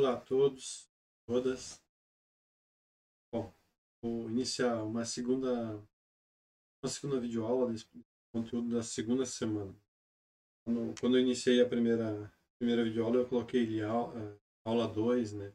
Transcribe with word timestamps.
Olá 0.00 0.14
a 0.14 0.16
todos, 0.16 0.88
todas. 1.26 1.78
Bom, 3.30 3.52
vou 4.02 4.30
iniciar 4.30 4.82
uma 4.82 5.04
segunda, 5.04 5.74
uma 6.82 6.88
segunda 6.88 7.20
videoaula 7.20 7.70
desse 7.70 7.86
conteúdo 8.32 8.70
da 8.70 8.82
segunda 8.82 9.26
semana. 9.26 9.76
Quando, 10.64 10.98
quando 10.98 11.18
eu 11.18 11.20
iniciei 11.20 11.60
a 11.60 11.68
primeira, 11.68 12.32
primeira 12.58 12.82
videoaula, 12.82 13.18
eu 13.18 13.28
coloquei 13.28 13.62
ali 13.62 13.82
aula 14.64 14.88
2, 14.88 15.34
né? 15.34 15.52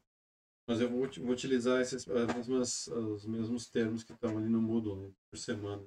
Mas 0.70 0.80
eu 0.80 0.92
vou, 0.92 1.10
vou 1.10 1.32
utilizar 1.32 1.82
esses, 1.82 2.08
as 2.08 2.36
mesmas, 2.36 2.86
os 2.86 3.26
mesmos 3.26 3.68
termos 3.68 4.04
que 4.04 4.14
estão 4.14 4.38
ali 4.38 4.48
no 4.48 4.62
Moodle 4.62 5.08
né, 5.08 5.12
por 5.28 5.40
semana. 5.40 5.84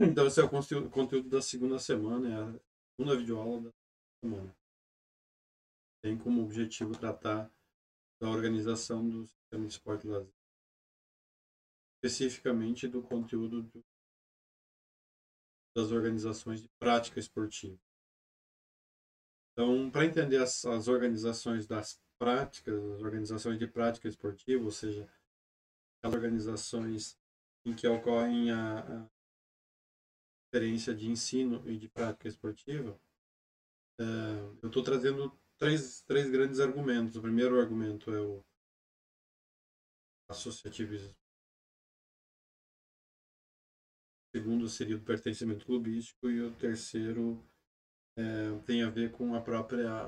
Então, 0.00 0.26
esse 0.26 0.40
é 0.40 0.44
o 0.44 0.50
conteúdo, 0.50 0.90
conteúdo 0.90 1.28
da 1.28 1.40
segunda 1.40 1.78
semana, 1.78 2.28
é 2.28 2.34
a 2.34 2.60
segunda 2.96 3.16
videoaula 3.16 3.60
da 3.60 3.70
semana. 4.20 4.63
Tem 6.04 6.18
como 6.18 6.42
objetivo 6.42 6.92
tratar 6.92 7.50
da 8.20 8.28
organização 8.28 9.08
do 9.08 9.26
sistema 9.26 9.66
de 9.66 9.72
esporte 9.72 10.06
lazer. 10.06 10.34
Especificamente 11.96 12.86
do 12.86 13.02
conteúdo 13.02 13.62
do, 13.62 13.82
das 15.74 15.90
organizações 15.92 16.60
de 16.60 16.68
prática 16.78 17.18
esportiva. 17.18 17.80
Então, 19.52 19.90
para 19.90 20.04
entender 20.04 20.36
as, 20.36 20.66
as 20.66 20.88
organizações 20.88 21.66
das 21.66 21.98
práticas, 22.18 22.84
as 22.84 23.00
organizações 23.00 23.58
de 23.58 23.66
prática 23.66 24.06
esportiva, 24.06 24.62
ou 24.62 24.70
seja, 24.70 25.10
as 26.02 26.12
organizações 26.12 27.18
em 27.64 27.74
que 27.74 27.88
ocorrem 27.88 28.50
a, 28.50 28.80
a 28.80 29.10
experiência 30.44 30.94
de 30.94 31.08
ensino 31.08 31.66
e 31.66 31.78
de 31.78 31.88
prática 31.88 32.28
esportiva, 32.28 33.00
é, 33.98 34.04
eu 34.62 34.66
estou 34.66 34.82
trazendo 34.82 35.34
três, 35.58 36.02
três 36.02 36.30
grandes 36.30 36.60
argumentos. 36.60 37.16
O 37.16 37.22
primeiro 37.22 37.60
argumento 37.60 38.10
é 38.10 38.20
o 38.20 38.44
associativismo. 40.30 41.14
O 44.28 44.36
segundo 44.36 44.68
seria 44.68 44.96
o 44.96 45.04
pertencimento 45.04 45.64
clubístico 45.64 46.28
e 46.28 46.40
o 46.40 46.54
terceiro 46.56 47.42
é, 48.16 48.58
tem 48.66 48.82
a 48.82 48.90
ver 48.90 49.12
com 49.12 49.34
a 49.34 49.40
própria 49.40 50.06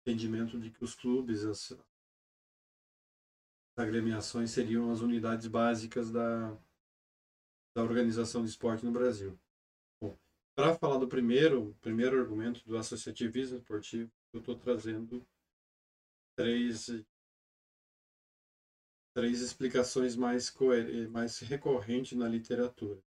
entendimento 0.00 0.60
de 0.60 0.70
que 0.70 0.84
os 0.84 0.94
clubes, 0.94 1.44
as 1.44 1.72
agremiações 3.76 4.50
seriam 4.50 4.92
as 4.92 5.00
unidades 5.00 5.46
básicas 5.46 6.10
da, 6.10 6.56
da 7.74 7.82
organização 7.82 8.42
de 8.42 8.50
esporte 8.50 8.84
no 8.84 8.92
Brasil. 8.92 9.38
Para 10.56 10.76
falar 10.76 10.98
do 10.98 11.08
primeiro, 11.08 11.74
primeiro 11.80 12.20
argumento 12.20 12.64
do 12.64 12.76
associativismo 12.76 13.58
esportivo, 13.58 14.12
eu 14.36 14.40
estou 14.40 14.58
trazendo 14.58 15.26
três, 16.36 16.86
três 19.14 19.40
explicações 19.40 20.16
mais, 20.16 20.52
mais 21.10 21.38
recorrentes 21.40 22.16
na 22.16 22.28
literatura. 22.28 23.00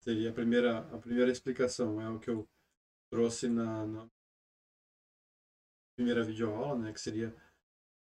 Seria 0.00 0.30
a 0.30 0.32
primeira, 0.32 0.78
a 0.94 0.98
primeira 0.98 1.30
explicação, 1.30 2.00
é 2.00 2.08
o 2.08 2.18
que 2.18 2.30
eu 2.30 2.48
trouxe 3.10 3.48
na, 3.48 3.86
na 3.86 4.08
primeira 5.96 6.22
videoaula, 6.22 6.78
né, 6.78 6.92
que 6.92 7.00
seria 7.00 7.34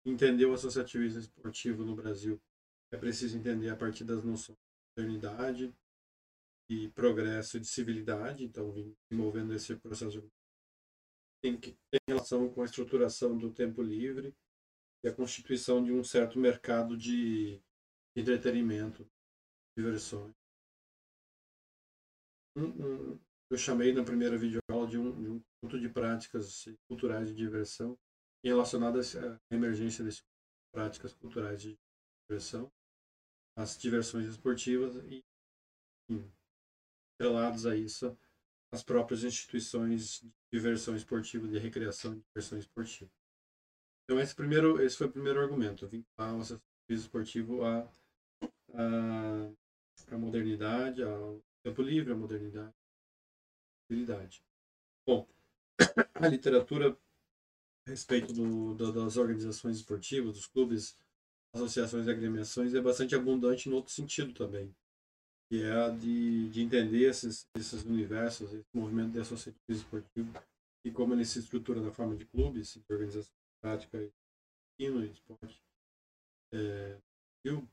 entender 0.05 0.45
o 0.45 0.53
associativismo 0.53 1.19
esportivo 1.19 1.85
no 1.85 1.95
Brasil. 1.95 2.41
É 2.91 2.97
preciso 2.97 3.37
entender 3.37 3.69
a 3.69 3.75
partir 3.75 4.03
das 4.03 4.23
noções 4.23 4.57
de 4.57 5.03
modernidade, 5.03 5.73
e 6.71 6.87
progresso 6.87 7.59
de 7.59 7.67
civilidade, 7.67 8.45
então 8.45 8.73
envolvendo 9.11 9.53
esse 9.53 9.75
processo 9.75 10.23
tem 11.41 11.59
que 11.59 11.75
ter 11.89 11.99
relação 12.07 12.49
com 12.49 12.61
a 12.61 12.65
estruturação 12.65 13.37
do 13.37 13.51
tempo 13.51 13.81
livre 13.81 14.33
e 15.03 15.09
a 15.09 15.13
constituição 15.13 15.83
de 15.83 15.91
um 15.91 16.03
certo 16.03 16.37
mercado 16.37 16.95
de 16.95 17.59
entretenimento, 18.15 19.09
diversões. 19.75 20.33
Um, 22.55 22.65
um, 22.65 23.19
eu 23.49 23.57
chamei 23.57 23.93
na 23.93 24.03
primeira 24.03 24.37
videoaula 24.37 24.87
de 24.87 24.97
um, 24.97 25.21
de 25.21 25.29
um 25.29 25.41
conjunto 25.61 25.79
de 25.79 25.89
práticas 25.89 26.65
culturais 26.87 27.29
de 27.29 27.35
diversão 27.35 27.97
relacionadas 28.43 29.15
à 29.15 29.39
emergência 29.49 30.03
dessas 30.03 30.23
práticas 30.73 31.13
culturais 31.13 31.61
de 31.61 31.77
diversão, 32.29 32.71
as 33.57 33.77
diversões 33.77 34.27
esportivas 34.27 34.95
e 35.05 35.23
enfim, 36.09 36.31
atrelados 37.15 37.65
a 37.65 37.75
isso 37.75 38.17
as 38.71 38.81
próprias 38.81 39.23
instituições 39.23 40.21
de 40.21 40.31
diversão 40.51 40.95
esportiva, 40.95 41.47
de 41.47 41.59
recreação 41.59 42.15
de 42.15 42.21
diversão 42.21 42.57
esportiva. 42.57 43.11
Então 44.03 44.19
esse 44.19 44.33
primeiro, 44.33 44.81
esse 44.81 44.97
foi 44.97 45.07
o 45.07 45.11
primeiro 45.11 45.41
argumento, 45.41 45.87
vincular 45.87 46.35
o 46.35 46.41
assessorismo 46.41 46.61
esportivo 46.89 47.63
à, 47.63 47.89
à, 48.73 50.17
modernidade, 50.17 51.03
ao 51.03 51.41
tempo 51.63 51.81
livre, 51.81 52.13
à 52.13 52.15
modernidade, 52.15 52.73
à 52.73 53.85
habilidade. 53.85 54.43
Bom, 55.05 55.27
a 56.15 56.27
literatura 56.27 56.97
a 57.87 57.89
respeito 57.89 58.33
do, 58.33 58.73
do, 58.73 58.91
das 58.93 59.17
organizações 59.17 59.77
esportivas, 59.77 60.35
dos 60.35 60.47
clubes, 60.47 60.95
associações 61.53 62.07
e 62.07 62.11
agremiações 62.11 62.73
é 62.73 62.81
bastante 62.81 63.15
abundante 63.15 63.67
no 63.69 63.75
outro 63.75 63.91
sentido 63.91 64.33
também 64.33 64.73
que 65.51 65.61
é 65.63 65.71
a 65.73 65.89
de, 65.89 66.49
de 66.49 66.61
entender 66.61 67.09
esses, 67.09 67.45
esses 67.57 67.83
universos, 67.83 68.53
esse 68.53 68.69
movimento 68.73 69.11
de 69.11 69.19
associativismo 69.19 69.83
esportivo 69.83 70.31
e 70.85 70.89
como 70.89 71.13
ele 71.13 71.25
se 71.25 71.39
estrutura 71.39 71.81
na 71.81 71.91
forma 71.91 72.15
de 72.15 72.25
clubes, 72.25 72.73
de 72.73 72.81
organização 72.89 73.33
prática 73.61 74.01
e 74.01 74.09
ensino 74.79 75.03
e 75.03 75.11
esporte. 75.11 75.61
É, 76.53 76.97
viu? 77.45 77.67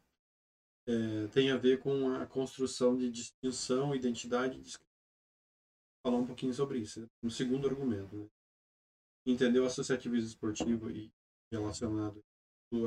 É, 0.88 1.28
tem 1.28 1.52
a 1.52 1.56
ver 1.56 1.78
com 1.78 2.10
a 2.16 2.26
construção 2.26 2.96
de 2.96 3.12
distinção, 3.12 3.94
identidade 3.94 4.60
e 4.60 4.64
falar 6.04 6.18
um 6.18 6.26
pouquinho 6.26 6.52
sobre 6.52 6.80
isso. 6.80 7.06
Um 7.22 7.30
segundo 7.30 7.68
argumento. 7.68 8.12
Né? 8.16 8.26
Entender 9.24 9.60
o 9.60 9.66
associativismo 9.66 10.30
esportivo 10.30 10.90
e 10.90 11.12
relacionado 11.52 12.20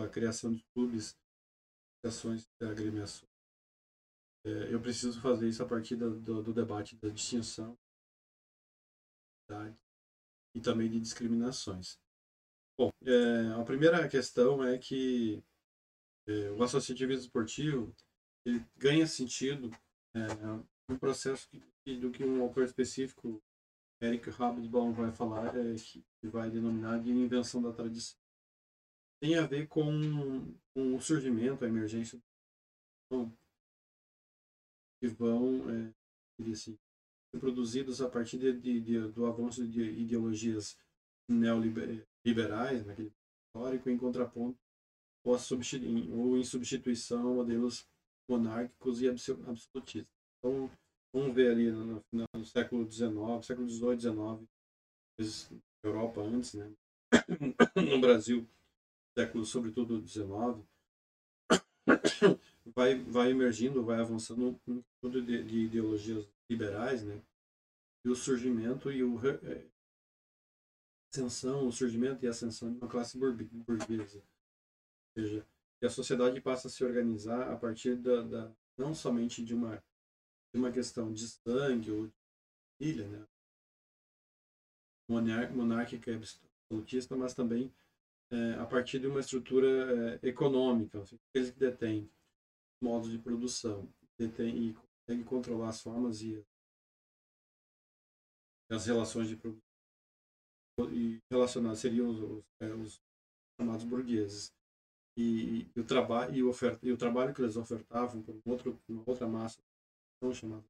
à 0.03 0.09
criação 0.09 0.51
de 0.51 0.62
clubes, 0.75 1.16
associações 2.03 2.46
e 2.62 2.66
agremiações 2.66 3.31
é, 3.31 3.31
eu 4.44 4.81
preciso 4.81 5.22
fazer 5.22 5.47
isso 5.47 5.62
a 5.62 5.68
partir 5.68 5.96
do, 5.96 6.19
do, 6.19 6.41
do 6.41 6.53
debate 6.53 6.96
da 6.97 7.09
distinção 7.09 7.78
e 10.56 10.62
também 10.62 10.90
de 10.90 11.00
discriminações. 11.00 12.00
Bom, 12.78 12.90
é, 13.06 13.62
a 13.62 13.63
primeira 13.63 14.07
questão 14.07 14.63
é 14.63 14.78
que 14.78 15.44
é, 16.28 16.50
o 16.51 16.63
associativismo 16.63 17.24
esportivo 17.24 17.96
ganha 18.78 19.06
sentido 19.06 19.69
é, 20.16 20.97
processo 21.00 21.50
que, 21.84 21.97
do 21.97 22.12
que 22.12 22.24
um 22.24 22.41
autor 22.41 22.63
específico, 22.63 23.41
Eric 24.01 24.30
Hobsbawm, 24.30 24.94
vai 24.94 25.12
falar, 25.12 25.56
é, 25.56 25.75
que 25.75 26.28
vai 26.28 26.50
denominar 26.50 27.00
de 27.01 27.12
invenção 27.12 27.62
da 27.62 27.72
tradição. 27.72 28.19
Tem 29.22 29.38
a 29.38 29.46
ver 29.46 29.68
com, 29.68 29.84
com 30.74 30.96
o 30.96 31.01
surgimento, 31.01 31.63
a 31.63 31.68
emergência 31.68 32.19
do 33.12 33.31
que 35.01 35.07
vão 35.07 35.69
é, 35.69 35.94
assim, 36.51 36.78
produzidos 37.39 38.01
a 38.01 38.09
partir 38.09 38.38
de, 38.38 38.53
de, 38.53 38.79
de, 38.79 39.07
do 39.09 39.25
avanço 39.25 39.67
de 39.67 39.81
ideologias 39.81 40.78
neoliberais, 41.29 42.85
naquele 42.85 43.12
histórico, 43.50 43.89
em 43.89 43.97
contraponto 43.97 44.57
ou, 45.25 45.35
ou 46.13 46.38
em 46.38 46.44
substituição 46.44 47.19
a 47.19 47.34
modelos 47.35 47.88
monárquicos 48.29 49.01
e 49.01 49.09
absolutistas. 49.09 50.07
Então, 50.39 50.69
vamos 51.13 51.35
ver 51.35 51.51
ali 51.51 51.72
no, 51.72 52.03
no 52.12 52.45
século 52.45 52.89
XIX, 52.89 53.45
século 53.45 53.69
XVIII, 53.69 54.00
XIX, 55.19 55.62
Europa 55.83 56.22
antes, 56.22 56.53
né? 56.53 56.72
no 57.75 58.00
Brasil, 58.00 58.47
século 59.18 59.45
sobretudo 59.45 60.06
XIX, 60.06 60.65
vai, 62.66 62.96
vai 63.04 63.31
emergindo, 63.31 63.84
vai 63.84 64.00
avançando 64.00 64.60
um 64.68 64.84
tudo 65.02 65.22
de, 65.22 65.44
de, 65.44 65.66
ideologias 65.66 66.28
liberais, 66.50 67.04
né? 67.04 67.22
E 68.06 68.10
o 68.10 68.16
surgimento 68.16 68.92
e 68.92 69.04
o 69.04 69.19
é, 69.28 69.66
ascensão, 71.12 71.68
o 71.68 71.72
surgimento 71.72 72.24
e 72.24 72.28
a 72.28 72.31
ascensão 72.31 72.72
de 72.72 72.78
uma 72.78 72.88
classe 72.88 73.18
burguesa. 73.18 74.19
Ou 74.19 75.24
seja, 75.24 75.46
que 75.80 75.86
a 75.86 75.90
sociedade 75.90 76.40
passa 76.42 76.68
a 76.68 76.72
se 76.72 76.84
organizar 76.84 77.52
a 77.52 77.58
partir 77.58 77.96
da, 77.96 78.22
da 78.22 78.52
não 78.78 78.94
somente 78.94 79.44
de 79.44 79.54
uma 79.54 79.84
de 80.54 80.60
uma 80.60 80.72
questão 80.72 81.14
de 81.14 81.28
sangue 81.28 81.92
ou 81.92 82.07
de 82.07 82.14
ilha, 82.81 83.07
né? 83.07 83.25
monárquica 85.07 86.12
e 86.12 86.16
absolutista, 86.16 87.16
mas 87.16 87.34
também 87.34 87.72
é, 88.31 88.54
a 88.56 88.66
partir 88.66 89.00
de 89.00 89.07
uma 89.07 89.19
estrutura 89.19 90.19
é, 90.24 90.28
econômica, 90.28 91.06
seja, 91.06 91.22
aqueles 91.30 91.52
que 91.52 91.60
detêm 91.60 92.10
modos 92.81 93.12
de 93.12 93.19
produção 93.19 93.88
e 94.19 94.74
conseguem 94.74 95.25
controlar 95.25 95.69
as 95.69 95.81
formas 95.81 96.22
e 96.22 96.44
as 98.69 98.86
relações 98.86 99.28
de 99.28 99.36
produção 99.36 99.62
e 100.92 101.22
relacionar 101.30 101.75
seriam 101.75 102.10
os, 102.10 102.19
os, 102.19 102.44
é, 102.60 102.74
os 102.74 103.01
chamados 103.60 103.86
burgueses. 103.86 104.51
E, 105.18 105.69
e 105.75 105.80
o 105.80 105.86
trabalho 105.86 106.33
e, 106.33 106.44
oferta, 106.44 106.80
e 106.88 106.92
o 106.92 106.98
trabalho 106.98 107.33
que 107.33 107.42
eles 107.42 107.57
ofertavam 107.57 108.22
por 108.24 108.42
outro, 108.45 108.81
uma 108.88 109.04
outra 109.06 109.28
massa 109.28 109.62
chamada 110.33 110.63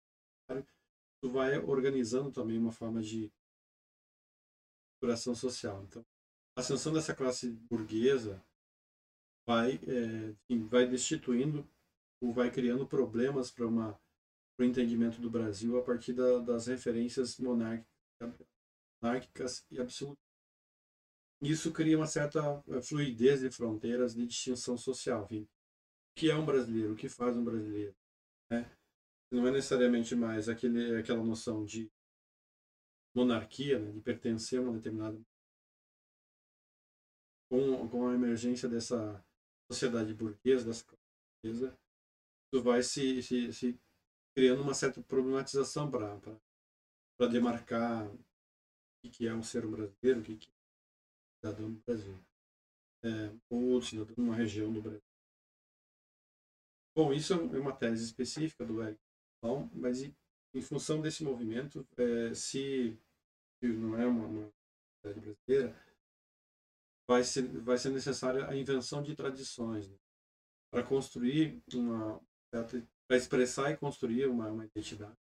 isso 1.23 1.31
vai 1.31 1.59
organizando 1.59 2.31
também 2.31 2.57
uma 2.57 2.71
forma 2.71 3.01
de 3.01 3.31
estruturação 4.93 5.35
social. 5.35 5.83
Então, 5.83 6.03
a 6.57 6.61
ascensão 6.61 6.91
dessa 6.91 7.13
classe 7.13 7.51
burguesa 7.51 8.43
vai, 9.47 9.75
é, 9.75 10.35
vai 10.67 10.87
destituindo 10.87 11.67
vai 12.21 12.51
criando 12.51 12.85
problemas 12.85 13.49
para 13.49 13.65
uma 13.65 13.99
para 14.55 14.65
o 14.65 14.69
entendimento 14.69 15.19
do 15.19 15.29
Brasil 15.29 15.77
a 15.77 15.81
partir 15.81 16.13
da, 16.13 16.37
das 16.39 16.67
referências 16.67 17.37
monárquicas, 17.37 17.85
e 19.71 19.79
absolutas. 19.79 20.23
Isso 21.41 21.73
cria 21.73 21.97
uma 21.97 22.05
certa 22.05 22.63
é, 22.67 22.81
fluidez 22.81 23.41
de 23.41 23.49
fronteiras 23.49 24.13
de 24.13 24.27
distinção 24.27 24.77
social. 24.77 25.25
Enfim. 25.25 25.43
O 25.43 25.49
que 26.15 26.29
é 26.29 26.35
um 26.35 26.45
brasileiro? 26.45 26.93
O 26.93 26.95
que 26.95 27.09
faz 27.09 27.35
um 27.35 27.43
brasileiro? 27.43 27.95
Né? 28.51 28.69
Não 29.31 29.47
é 29.47 29.51
necessariamente 29.51 30.15
mais 30.15 30.47
aquele, 30.47 30.97
aquela 30.97 31.23
noção 31.23 31.65
de 31.65 31.89
monarquia, 33.15 33.79
né, 33.79 33.91
de 33.91 34.01
pertencer 34.01 34.59
a 34.59 34.61
uma 34.61 34.73
determinada. 34.73 35.19
Com, 37.49 37.89
com 37.89 38.07
a 38.07 38.13
emergência 38.13 38.69
dessa 38.69 39.25
sociedade 39.69 40.13
burguesa, 40.13 40.65
dessa 40.65 40.85
burguesa, 41.43 41.77
vai 42.59 42.83
se, 42.83 43.21
se, 43.21 43.53
se 43.53 43.79
criando 44.35 44.61
uma 44.61 44.73
certa 44.73 45.01
problematização 45.01 45.89
para 45.89 47.27
demarcar 47.29 48.07
o 48.07 49.09
que 49.09 49.27
é 49.27 49.33
um 49.33 49.43
ser 49.43 49.65
brasileiro, 49.67 50.19
o 50.19 50.23
que 50.23 50.31
é 50.31 50.35
um 50.35 50.39
cidadão 51.39 51.71
do 51.71 51.81
Brasil, 51.85 52.19
é, 53.03 53.37
ou 53.49 53.81
cidadão 53.81 54.13
de 54.13 54.21
uma 54.21 54.35
região 54.35 54.71
do 54.73 54.81
Brasil. 54.81 55.01
Bom, 56.95 57.13
isso 57.13 57.33
é 57.33 57.37
uma 57.37 57.73
tese 57.73 58.03
específica 58.03 58.65
do 58.65 58.83
Eric 58.83 58.99
então, 59.41 59.69
mas 59.73 60.03
em 60.03 60.61
função 60.61 61.01
desse 61.01 61.23
movimento, 61.23 61.87
é, 61.97 62.33
se, 62.35 62.95
se 63.59 63.67
não 63.67 63.99
é 63.99 64.05
uma, 64.05 64.27
uma 64.27 64.53
brasileira, 65.03 65.75
vai 67.09 67.23
ser, 67.23 67.47
vai 67.61 67.77
ser 67.77 67.89
necessária 67.89 68.47
a 68.47 68.55
invenção 68.55 69.01
de 69.01 69.15
tradições 69.15 69.89
né? 69.89 69.97
para 70.69 70.83
construir 70.83 71.59
uma 71.73 72.21
para 72.51 73.17
expressar 73.17 73.71
e 73.71 73.77
construir 73.77 74.27
uma, 74.27 74.49
uma 74.51 74.65
identidade, 74.65 75.17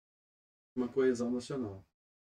uma 0.76 0.88
coesão 0.88 1.30
nacional. 1.30 1.84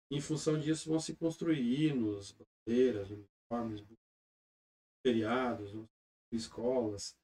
Em 0.09 0.21
função 0.21 0.57
disso 0.57 0.89
vão 0.89 0.99
se 0.99 1.15
construir 1.15 1.59
hinos, 1.59 2.35
bandeiras, 2.65 3.09
uniformes, 3.11 3.85
feriados, 5.05 5.73
escolas, 6.31 7.15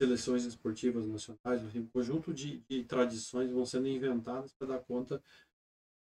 seleções 0.00 0.44
esportivas 0.44 1.06
nacionais, 1.06 1.62
um 1.76 1.86
conjunto 1.86 2.34
de, 2.34 2.58
de 2.68 2.84
tradições 2.84 3.50
vão 3.50 3.64
sendo 3.64 3.86
inventadas 3.86 4.52
para 4.54 4.66
dar 4.68 4.80
conta 4.80 5.22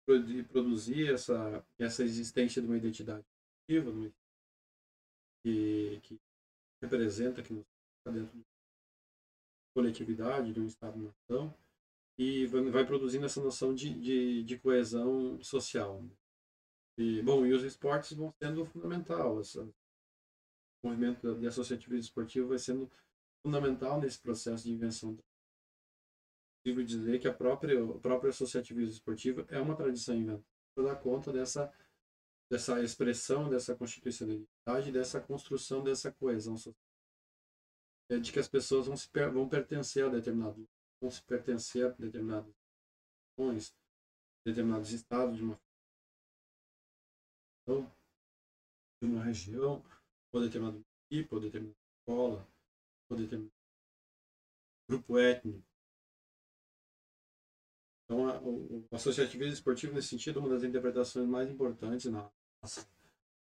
de 0.07 0.43
produzir 0.43 1.11
essa, 1.11 1.65
essa 1.79 2.03
existência 2.03 2.61
de 2.61 2.67
uma 2.67 2.77
identidade 2.77 3.25
que, 3.67 3.81
que 6.01 6.19
representa 6.81 7.41
que 7.41 7.53
está 7.53 8.11
dentro 8.11 8.37
da 8.37 8.56
coletividade, 9.77 10.53
de 10.53 10.59
um 10.59 10.65
Estado-nação, 10.65 11.53
e 12.17 12.47
vai 12.47 12.83
produzindo 12.83 13.27
essa 13.27 13.39
noção 13.39 13.75
de, 13.75 13.93
de, 13.93 14.43
de 14.43 14.57
coesão 14.57 15.39
social. 15.43 16.03
E, 16.97 17.21
bom, 17.21 17.45
e 17.45 17.53
os 17.53 17.63
esportes 17.63 18.13
vão 18.13 18.33
sendo 18.41 18.65
fundamental. 18.65 19.39
Essa, 19.39 19.61
o 19.61 20.87
movimento 20.87 21.35
de 21.35 21.45
associativismo 21.45 22.05
esportivo 22.05 22.47
vai 22.47 22.57
sendo 22.57 22.89
fundamental 23.45 24.01
nesse 24.01 24.19
processo 24.19 24.63
de 24.63 24.71
invenção. 24.71 25.15
Possível 26.63 26.83
dizer 26.83 27.19
que 27.19 27.27
a 27.27 27.33
própria, 27.33 27.83
o 27.83 27.99
próprio 27.99 28.31
associativismo 28.31 28.93
esportivo 28.93 29.45
é 29.47 29.61
uma 29.61 29.75
tradição 29.75 30.15
inventada 30.15 30.43
para 30.73 30.85
dar 30.85 30.95
conta 30.95 31.31
dessa, 31.31 31.71
dessa 32.49 32.81
expressão, 32.81 33.47
dessa 33.47 33.75
constitucionalidade, 33.75 34.91
dessa 34.91 35.21
construção, 35.21 35.83
dessa 35.83 36.11
coesão 36.11 36.57
social. 36.57 36.86
É 38.09 38.17
de 38.17 38.31
que 38.31 38.39
as 38.39 38.47
pessoas 38.47 38.87
vão, 38.87 38.95
se, 38.95 39.09
vão 39.33 39.49
pertencer 39.49 40.05
a 40.05 40.09
determinado 40.09 40.67
vão 40.99 41.11
se 41.11 41.21
pertencer 41.23 41.85
a 41.85 41.89
determinadas 41.89 42.53
nações, 43.37 43.75
determinados 44.45 44.91
estados 44.91 45.37
de 45.37 45.43
uma 45.43 45.59
de 48.99 49.05
uma 49.05 49.23
região, 49.23 49.83
ou 50.31 50.41
determinado 50.41 50.83
tipo, 51.11 51.35
ou 51.35 51.41
determinada 51.41 51.77
escola, 51.99 52.47
determinado 53.11 53.53
grupo 54.89 55.17
étnico. 55.19 55.63
Então, 58.05 58.27
a, 58.29 58.39
o, 58.39 58.87
o 58.89 58.95
associativismo 58.95 59.53
esportivo, 59.53 59.93
nesse 59.93 60.07
sentido, 60.07 60.39
é 60.39 60.41
uma 60.41 60.49
das 60.49 60.63
interpretações 60.63 61.27
mais 61.27 61.49
importantes 61.49 62.09
na 62.09 62.31
nossa 62.61 62.87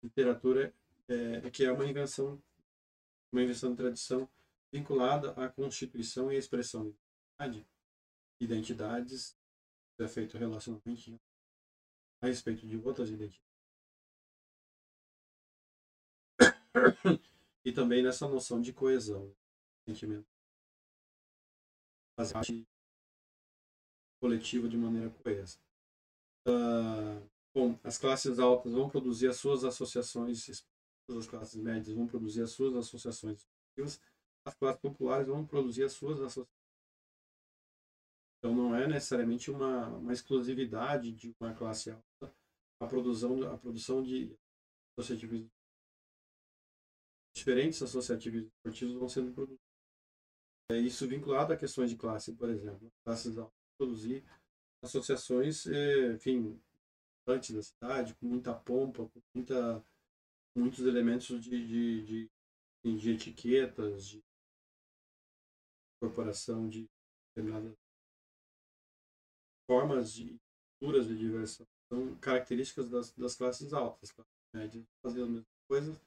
literatura, 0.03 0.75
é, 1.09 1.47
é 1.47 1.51
que 1.51 1.65
é 1.65 1.71
uma 1.71 1.85
invenção, 1.85 2.43
uma 3.31 3.43
invenção 3.43 3.71
de 3.71 3.77
tradição 3.77 4.29
vinculada 4.77 5.33
à 5.33 5.49
constituição 5.49 6.31
e 6.31 6.37
à 6.37 6.39
expressão 6.39 6.91
de 6.91 6.97
identidade, 7.41 7.67
identidades, 8.41 9.37
é 9.99 10.07
feito 10.07 10.37
relacionamento 10.37 11.19
a 12.23 12.27
respeito 12.27 12.67
de 12.67 12.77
outras 12.77 13.09
identidades. 13.09 13.47
e 17.65 17.73
também 17.73 18.03
nessa 18.03 18.29
noção 18.29 18.61
de 18.61 18.73
coesão 18.73 19.35
sentimento. 19.89 20.29
Fazer 22.19 22.33
parte 22.35 22.69
coletiva 24.21 24.69
de 24.69 24.77
maneira 24.77 25.11
coesa. 25.11 25.59
Uh, 26.47 27.29
bom, 27.55 27.79
as 27.83 27.97
classes 27.99 28.39
altas 28.39 28.73
vão 28.73 28.89
produzir 28.89 29.29
as 29.29 29.37
suas 29.37 29.65
associações, 29.65 30.65
as 31.09 31.27
classes 31.27 31.57
médias 31.57 31.97
vão 31.97 32.07
produzir 32.07 32.43
as 32.43 32.51
suas 32.51 32.75
associações 32.75 33.47
as 34.47 34.55
classes 34.55 34.81
populares 34.81 35.27
vão 35.27 35.45
produzir 35.45 35.83
as 35.83 35.93
suas 35.93 36.21
associações. 36.21 36.49
Então 38.39 38.55
não 38.55 38.75
é 38.75 38.87
necessariamente 38.87 39.51
uma, 39.51 39.89
uma 39.89 40.13
exclusividade 40.13 41.11
de 41.11 41.35
uma 41.41 41.53
classe 41.53 41.91
alta 41.91 42.35
a 42.81 42.87
produção, 42.87 43.43
a 43.51 43.59
produção 43.59 44.03
de 44.03 44.37
associativismo. 44.97 45.51
Diferentes 47.35 47.83
associativismos 47.83 48.53
esportivos 48.55 48.95
vão 48.95 49.09
sendo 49.09 49.33
produzidos. 49.33 49.67
É 50.71 50.79
isso 50.79 51.09
vinculado 51.09 51.53
a 51.53 51.57
questões 51.57 51.91
de 51.91 51.97
classe, 51.97 52.35
por 52.35 52.49
exemplo. 52.49 52.91
Classes 53.05 53.37
altas 53.37 53.57
produzir 53.79 54.25
associações, 54.83 55.67
é, 55.67 56.13
enfim, 56.13 56.61
antes 57.27 57.55
da 57.55 57.63
cidade, 57.63 58.15
com 58.15 58.27
muita 58.27 58.55
pompa, 58.55 59.09
com 59.09 59.21
muita, 59.35 59.85
muitos 60.57 60.87
elementos 60.87 61.41
de, 61.41 61.67
de, 61.67 62.29
de, 62.85 62.99
de 62.99 63.11
etiquetas, 63.11 64.07
de 64.07 64.26
incorporação 65.97 66.69
de 66.69 66.87
determinadas 67.29 67.75
formas 69.69 70.13
de 70.13 70.39
culturas 70.79 71.07
de 71.07 71.19
diversão. 71.19 71.67
São 71.89 72.17
características 72.19 72.89
das, 72.89 73.13
das 73.13 73.35
classes 73.35 73.73
altas, 73.73 74.11
classes 74.11 74.33
médias, 74.55 74.85
fazendo 75.03 75.25
a 75.25 75.29
mesma 75.29 75.47
coisa, 75.69 76.01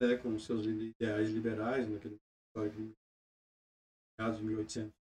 né, 0.00 0.16
com 0.16 0.38
seus 0.38 0.66
ideais 0.66 1.30
liberais, 1.30 1.88
naquele 1.88 2.18
histórico 2.48 2.76
de 2.76 4.44
1800 4.44 4.92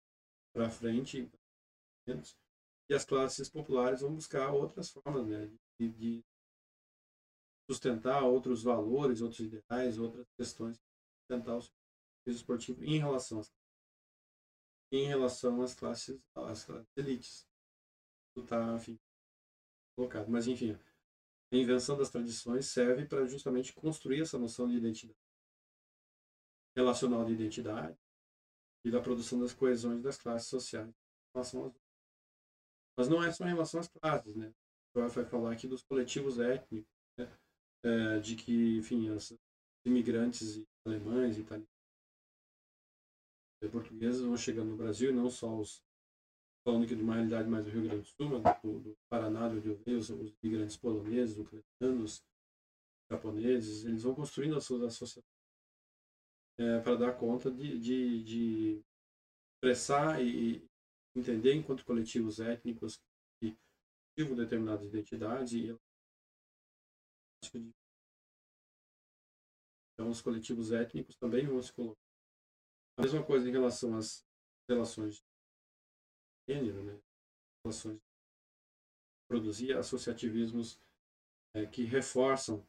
para 0.54 0.71
frente, 0.71 1.31
e 2.88 2.95
as 2.95 3.04
classes 3.04 3.49
populares 3.49 4.00
vão 4.00 4.14
buscar 4.14 4.52
outras 4.52 4.90
formas 4.90 5.26
né, 5.26 5.50
de, 5.81 5.88
de 5.88 6.25
sustentar 7.71 8.25
outros 8.25 8.62
valores, 8.62 9.23
outros 9.23 9.40
ideais, 9.40 9.99
outras 9.99 10.26
questões, 10.37 10.76
sustentar 11.21 11.57
o 11.57 11.62
serviço 11.62 12.42
esportivo 12.42 12.85
em 12.85 12.99
relação 12.99 13.38
às, 13.38 13.50
em 14.92 15.06
relação 15.06 15.62
às 15.62 15.75
classes, 15.75 16.20
às 16.34 16.64
classes 16.64 16.87
elites. 16.96 17.49
Isso 18.30 18.44
está, 18.44 18.75
enfim, 18.75 18.99
colocado. 19.96 20.28
Mas, 20.28 20.46
enfim, 20.46 20.78
a 21.52 21.56
invenção 21.56 21.96
das 21.96 22.11
tradições 22.11 22.66
serve 22.66 23.06
para 23.06 23.26
justamente 23.26 23.72
construir 23.72 24.20
essa 24.20 24.38
noção 24.38 24.68
de 24.68 24.76
identidade 24.76 25.16
relacional 26.75 27.25
de 27.25 27.32
identidade, 27.32 27.96
e 28.84 28.90
da 28.90 29.00
produção 29.00 29.38
das 29.38 29.52
coesões 29.52 30.02
das 30.02 30.18
classes 30.18 30.49
sociais 30.49 30.88
em 30.88 30.94
relação 31.34 31.66
às 31.66 31.72
Mas 32.99 33.08
não 33.08 33.22
é 33.22 33.30
só 33.30 33.44
em 33.44 33.50
relação 33.50 33.80
às 33.80 33.88
classes, 33.88 34.34
né? 34.34 34.52
Vai 34.94 35.08
falar 35.08 35.52
aqui 35.52 35.66
dos 35.66 35.82
coletivos 35.82 36.38
étnicos, 36.38 36.90
né? 37.16 37.38
é, 37.84 38.18
de 38.18 38.37
que, 38.37 38.78
enfim, 38.78 39.08
os 39.11 39.32
imigrantes 39.87 40.62
alemães, 40.87 41.38
italianos, 41.38 41.72
portugueses 43.69 44.21
vão 44.21 44.37
chegando 44.37 44.71
no 44.71 44.76
Brasil, 44.76 45.12
não 45.12 45.31
só 45.31 45.54
os 45.59 45.83
falando 46.64 46.85
aqui 46.85 46.95
de 46.95 47.02
uma 47.02 47.14
realidade 47.14 47.49
mais 47.49 47.64
do 47.64 47.71
Rio 47.71 47.83
Grande 47.83 48.02
do 48.02 48.07
Sul, 48.07 48.40
mas 48.40 48.62
do, 48.62 48.78
do 48.78 48.97
Paraná, 49.11 49.49
do 49.49 49.59
Rio 49.59 49.76
Grande, 49.78 49.99
os, 49.99 50.11
os 50.11 50.33
imigrantes 50.42 50.76
poloneses, 50.76 51.38
ucranianos, 51.38 52.23
japoneses, 53.11 53.85
eles 53.85 54.04
vão 54.04 54.14
construindo 54.14 54.57
as 54.57 54.64
suas 54.64 54.83
associações 54.83 55.26
é, 56.59 56.81
para 56.81 56.97
dar 56.97 57.19
conta 57.19 57.50
de, 57.50 57.78
de, 57.78 58.23
de 58.23 58.83
expressar 59.54 60.23
e 60.25 60.64
entender 61.16 61.54
enquanto 61.54 61.85
coletivos 61.85 62.40
étnicos 62.40 63.00
que 63.40 63.57
cultivam 64.16 64.37
determinadas 64.37 64.87
identidades 64.87 65.52
e 65.52 65.76
então 69.95 70.09
os 70.09 70.21
coletivos 70.21 70.71
étnicos 70.73 71.16
também 71.16 71.47
vão 71.47 71.61
se 71.61 71.73
colocar. 71.73 72.01
A 72.99 73.02
mesma 73.02 73.25
coisa 73.25 73.49
em 73.49 73.52
relação 73.52 73.96
às 73.96 74.25
relações 74.68 75.16
de 75.16 76.54
gênero, 76.54 76.82
né? 76.84 77.00
relações 77.64 77.96
de 77.96 78.02
produzir 79.28 79.76
associativismos 79.76 80.78
é, 81.54 81.66
que 81.66 81.84
reforçam 81.84 82.66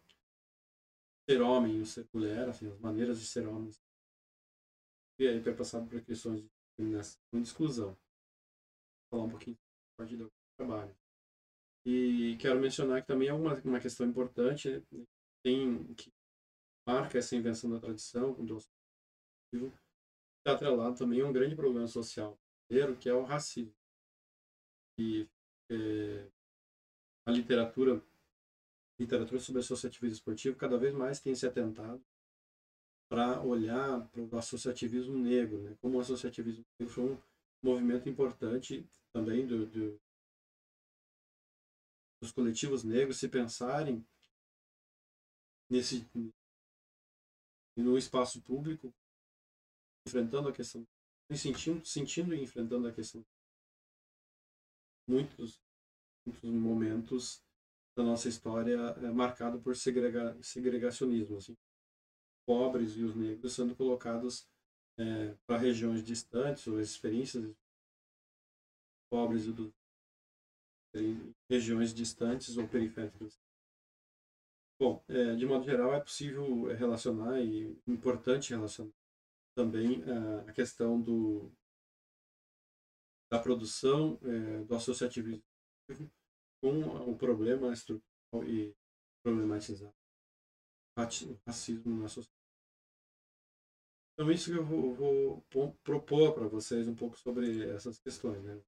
ser 1.30 1.42
homem 1.42 1.78
e 1.78 1.82
o 1.82 1.86
ser 1.86 2.08
mulher, 2.14 2.50
assim, 2.50 2.68
as 2.68 2.80
maneiras 2.80 3.20
de 3.20 3.26
ser 3.26 3.48
homens. 3.48 3.82
E 5.20 5.28
aí 5.28 5.40
vai 5.40 5.56
passar 5.56 5.82
por 5.86 6.02
questões 6.04 6.42
de 6.42 6.50
discriminação 6.50 7.22
e 7.34 7.42
de 7.42 7.48
exclusão. 7.48 7.90
Vou 7.90 7.98
falar 9.12 9.24
um 9.24 9.30
pouquinho 9.30 9.58
a 9.94 10.04
partir 10.04 10.18
do 10.18 10.32
trabalho. 10.58 10.96
E 11.86 12.38
quero 12.40 12.60
mencionar 12.60 13.02
que 13.02 13.08
também 13.08 13.28
é 13.28 13.34
uma, 13.34 13.56
uma 13.62 13.80
questão 13.80 14.08
importante, 14.08 14.70
né? 14.70 15.06
tem 15.44 15.94
que 15.96 16.12
marca 16.88 17.18
essa 17.18 17.36
invenção 17.36 17.70
da 17.70 17.80
tradição, 17.80 18.34
do 18.34 18.58
está 18.58 19.83
atrelado 20.52 20.98
também 20.98 21.22
a 21.22 21.26
um 21.26 21.34
grande 21.34 21.56
problema 21.56 21.88
social 21.88 22.38
que 23.00 23.10
é 23.10 23.14
o 23.14 23.24
racismo. 23.24 23.74
E 24.98 25.28
é, 25.70 26.28
a 27.26 27.32
literatura 27.32 28.04
literatura 29.00 29.40
sobre 29.40 29.60
associativismo 29.62 30.16
esportivo 30.16 30.56
cada 30.56 30.78
vez 30.78 30.94
mais 30.94 31.20
tem 31.20 31.36
se 31.36 31.48
atentado 31.48 32.04
para 33.10 33.42
olhar 33.42 34.08
para 34.10 34.22
o 34.22 34.38
associativismo 34.38 35.18
negro, 35.18 35.62
né? 35.62 35.76
como 35.82 35.98
o 35.98 36.02
associativismo 36.02 36.64
negro 36.80 36.94
foi 36.94 37.04
um 37.04 37.22
movimento 37.62 38.08
importante 38.08 38.88
também 39.12 39.46
do, 39.46 39.66
do, 39.66 40.00
dos 42.22 42.32
coletivos 42.32 42.84
negros 42.84 43.18
se 43.18 43.28
pensarem 43.28 44.06
nesse 45.70 46.08
no 47.76 47.98
espaço 47.98 48.42
público 48.42 48.94
enfrentando 50.08 50.50
a 50.50 50.54
questão 50.54 50.86
sentindo 51.32 51.86
sentindo 51.86 52.36
e 52.36 52.42
enfrentando 52.42 52.88
a 52.88 52.94
questão 52.94 53.26
muitos 55.08 55.60
muitos 56.26 56.50
momentos 56.50 57.44
da 57.96 58.04
nossa 58.04 58.28
história 58.28 58.76
é 58.76 59.12
marcado 59.12 59.62
por 59.62 59.76
segrega, 59.76 60.36
segregacionismo. 60.42 61.38
Assim. 61.38 61.56
Pobres 62.46 62.96
e 62.98 63.04
os 63.04 63.16
negros 63.16 63.54
sendo 63.54 63.76
colocados 63.76 64.48
é, 64.98 65.36
para 65.46 65.60
regiões 65.60 66.04
distantes 66.04 66.68
ou 66.68 66.80
experiências 66.80 67.54
pobres 69.10 69.46
do, 69.46 69.74
regiões 71.50 71.94
distantes 71.94 72.58
ou 72.58 72.68
periféricas. 72.68 73.40
Bom, 74.80 75.04
é, 75.08 75.36
de 75.36 75.46
modo 75.46 75.64
geral, 75.64 75.94
é 75.94 76.00
possível 76.00 76.66
relacionar 76.76 77.40
e 77.40 77.78
importante 77.88 78.50
relacionar 78.50 78.92
também 79.56 80.04
é, 80.04 80.50
a 80.50 80.54
questão 80.54 81.02
do, 81.02 81.52
da 83.32 83.40
produção 83.40 84.20
é, 84.24 84.64
do 84.64 84.76
associativismo 84.76 85.44
com 86.62 87.12
o 87.12 87.18
problema 87.18 87.74
estrutural 87.74 88.44
e 88.48 88.76
problematizar 89.24 89.94
o 90.98 91.40
racismo 91.46 92.00
na 92.00 92.08
sociedade. 92.08 92.44
Então, 94.14 94.32
isso 94.32 94.52
que 94.52 94.58
eu 94.58 94.64
vou, 94.64 95.42
vou 95.52 95.74
propor 95.84 96.34
para 96.34 96.48
vocês 96.48 96.88
um 96.88 96.96
pouco 96.96 97.18
sobre 97.18 97.68
essas 97.70 98.00
questões. 98.00 98.44
Né? 98.44 98.62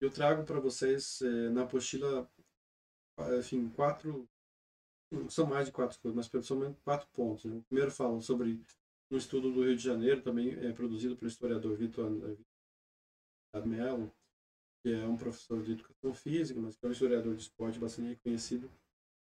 Eu 0.00 0.12
trago 0.12 0.44
para 0.44 0.60
vocês 0.60 1.22
eh, 1.22 1.48
na 1.48 1.62
apostila, 1.62 2.30
enfim, 3.38 3.70
quatro, 3.70 4.28
são 5.28 5.46
mais 5.46 5.66
de 5.66 5.72
quatro 5.72 5.98
coisas, 6.00 6.16
mas 6.16 6.28
principalmente 6.28 6.80
quatro 6.82 7.08
pontos. 7.12 7.44
Né? 7.44 7.62
Primeiro 7.68 7.90
falam 7.90 8.20
sobre 8.20 8.60
um 9.10 9.16
estudo 9.16 9.52
do 9.52 9.64
Rio 9.64 9.76
de 9.76 9.82
Janeiro, 9.82 10.22
também 10.22 10.52
é 10.52 10.72
produzido 10.72 11.16
pelo 11.16 11.30
historiador 11.30 11.76
Vitor 11.76 12.10
Mello, 13.64 14.12
que 14.82 14.92
é 14.92 15.06
um 15.06 15.16
professor 15.16 15.62
de 15.62 15.72
educação 15.72 16.12
física, 16.12 16.60
mas 16.60 16.76
que 16.76 16.84
é 16.84 16.88
um 16.88 16.92
historiador 16.92 17.34
de 17.34 17.42
esporte 17.42 17.78
bastante 17.78 18.08
reconhecido, 18.08 18.70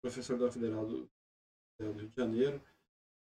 professor 0.01 0.37
da 0.37 0.51
Federal 0.51 0.85
do, 0.85 1.09
do 1.79 1.91
Rio 1.91 2.09
de 2.09 2.15
Janeiro. 2.15 2.61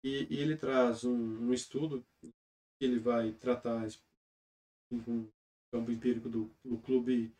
E, 0.04 0.26
e 0.34 0.38
ele 0.40 0.56
traz 0.56 1.04
um, 1.04 1.48
um, 1.48 1.52
estudo 1.52 2.04
que 2.20 2.32
ele 2.80 2.98
vai 2.98 3.32
tratar 3.32 3.86
com 4.90 4.96
o 4.96 5.32
campo 5.72 5.90
empírico 5.90 6.28
do, 6.28 6.50
do 6.64 6.78
Clube 6.78 7.32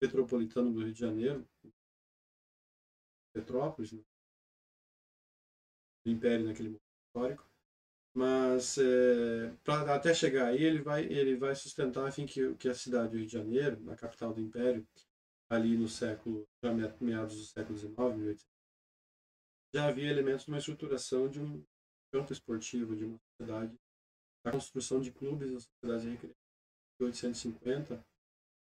Petropolitano 0.00 0.72
do 0.72 0.80
Rio 0.80 0.92
de 0.92 1.00
Janeiro, 1.00 1.46
Petrópolis, 3.32 3.92
né? 3.92 4.02
Do 6.04 6.12
Império 6.12 6.46
naquele 6.46 6.68
momento 6.68 6.82
histórico. 7.08 7.50
Mas 8.14 8.76
é, 8.78 9.54
para 9.64 9.94
até 9.94 10.12
chegar 10.12 10.48
aí 10.48 10.62
ele 10.64 10.82
vai 10.82 11.04
ele 11.04 11.36
vai 11.36 11.54
sustentar 11.54 12.08
enfim 12.08 12.26
que, 12.26 12.54
que 12.56 12.68
a 12.68 12.74
cidade 12.74 13.12
do 13.12 13.18
Rio 13.18 13.26
de 13.26 13.32
Janeiro 13.32 13.80
na 13.82 13.94
capital 13.94 14.34
do 14.34 14.40
Império 14.40 14.84
ali 15.48 15.76
no 15.76 15.88
século 15.88 16.44
já 16.64 16.72
meados 17.00 17.36
do 17.36 17.44
século 17.44 17.78
XIX 17.78 18.44
já 19.72 19.86
havia 19.86 20.10
elementos 20.10 20.44
de 20.44 20.50
uma 20.50 20.58
estruturação 20.58 21.28
de 21.28 21.40
um 21.40 21.64
campo 22.12 22.32
esportivo 22.32 22.96
de 22.96 23.04
uma 23.04 23.16
sociedade 23.38 23.78
a 24.44 24.50
construção 24.50 25.00
de 25.00 25.12
clubes 25.12 25.52
da 25.52 25.60
sociedade 25.60 26.10
recreativa 26.10 26.40
1850 27.00 28.04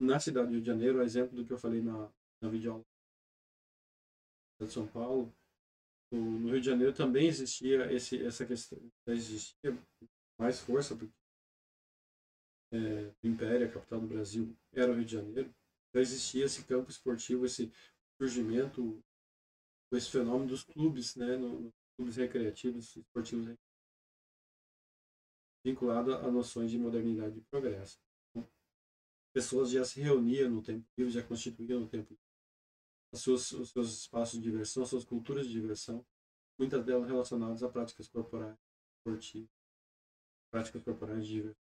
na 0.01 0.19
cidade 0.21 0.49
do 0.49 0.53
Rio 0.55 0.61
de 0.61 0.67
Janeiro, 0.67 1.01
a 1.01 1.05
exemplo 1.05 1.37
do 1.37 1.45
que 1.45 1.53
eu 1.53 1.59
falei 1.59 1.81
na, 1.81 2.11
na 2.43 2.49
videoaula 2.49 2.85
de 4.61 4.73
São 4.73 4.87
Paulo, 4.87 5.33
no 6.11 6.51
Rio 6.51 6.61
de 6.61 6.67
Janeiro 6.67 6.93
também 6.93 7.27
existia 7.27 7.93
esse, 7.93 8.25
essa 8.25 8.47
questão, 8.47 8.79
existia 9.09 9.77
mais 10.39 10.61
força 10.61 10.95
porque 10.97 11.13
é, 12.73 13.13
o 13.23 13.27
Império, 13.27 13.67
a 13.67 13.71
capital 13.71 14.01
do 14.01 14.07
Brasil, 14.07 14.57
era 14.73 14.91
o 14.91 14.95
Rio 14.95 15.05
de 15.05 15.13
Janeiro. 15.13 15.55
Já 15.95 16.01
existia 16.01 16.45
esse 16.45 16.65
campo 16.65 16.91
esportivo, 16.91 17.47
esse 17.47 17.73
surgimento, 18.21 19.03
esse 19.93 20.11
fenômeno 20.11 20.49
dos 20.49 20.63
clubes, 20.63 21.15
né, 21.17 21.37
no, 21.37 21.61
no 21.61 21.73
clubes 21.97 22.17
recreativos, 22.17 22.95
esportivos, 22.97 23.57
vinculado 25.65 26.15
a 26.15 26.31
noções 26.31 26.71
de 26.71 26.79
modernidade 26.79 27.39
e 27.39 27.43
progresso. 27.51 27.99
Então, 28.31 28.49
pessoas 29.35 29.71
já 29.71 29.85
se 29.85 30.01
reuniam 30.01 30.51
no 30.51 30.63
tempo 30.63 30.85
livre, 30.97 31.13
já 31.13 31.23
constituíam 31.23 31.81
no 31.81 31.89
tempo 31.89 32.17
os 33.13 33.23
seus, 33.23 33.53
os 33.53 33.71
seus 33.71 34.01
espaços 34.01 34.39
de 34.39 34.51
diversão, 34.51 34.85
suas 34.85 35.05
culturas 35.05 35.47
de 35.47 35.53
diversão, 35.53 36.05
muitas 36.59 36.85
delas 36.85 37.09
relacionadas 37.09 37.63
a 37.63 37.69
práticas 37.69 38.09
corporais, 38.09 38.57
esportivas, 38.99 39.51
práticas 40.51 40.83
corporais 40.83 41.27
de 41.27 41.33
diversão. 41.33 41.67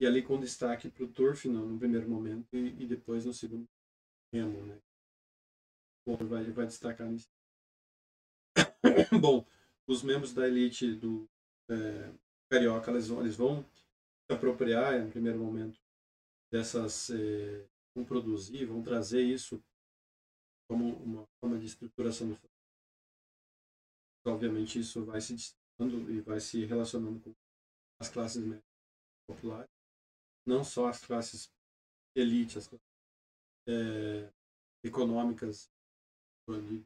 E 0.00 0.06
ali 0.06 0.22
com 0.22 0.40
destaque 0.40 0.88
para 0.88 1.04
o 1.04 1.12
turf 1.12 1.46
no, 1.46 1.66
no, 1.66 1.78
primeiro 1.78 2.08
momento 2.08 2.56
e, 2.56 2.82
e, 2.82 2.86
depois 2.86 3.26
no 3.26 3.34
segundo 3.34 3.68
remo, 4.32 4.64
né? 4.64 4.80
Bom, 6.06 6.16
vai, 6.16 6.44
vai 6.50 6.66
destacar 6.66 7.06
nisso. 7.08 7.28
Bom, 9.20 9.46
os 9.86 10.02
membros 10.02 10.32
da 10.32 10.48
elite 10.48 10.94
do 10.94 11.28
é, 11.68 12.12
Carioca, 12.48 12.90
eles 12.90 13.08
vão, 13.08 13.20
eles 13.20 13.36
vão 13.36 13.62
se 13.62 14.32
apropriar, 14.32 15.04
no 15.04 15.10
primeiro 15.10 15.38
momento, 15.38 15.78
dessas... 16.50 17.10
É, 17.10 17.68
vão 17.94 18.04
produzir, 18.04 18.64
vão 18.66 18.82
trazer 18.82 19.22
isso 19.22 19.62
como 20.70 20.94
uma 21.02 21.26
forma 21.40 21.58
de 21.58 21.66
estruturação 21.66 22.28
do 22.28 22.38
Obviamente 24.24 24.78
isso 24.78 25.04
vai 25.04 25.20
se 25.20 25.34
destacando 25.34 26.08
e 26.12 26.20
vai 26.20 26.38
se 26.38 26.64
relacionando 26.64 27.18
com 27.18 27.34
as 27.98 28.08
classes 28.08 28.44
médias 28.44 28.62
populares, 29.26 29.70
não 30.46 30.62
só 30.62 30.86
as 30.86 31.04
classes 31.04 31.50
elite, 32.14 32.58
as 32.58 32.68
classes 32.68 32.86
é, 33.66 34.32
econômicas 34.84 35.68
de 36.48 36.84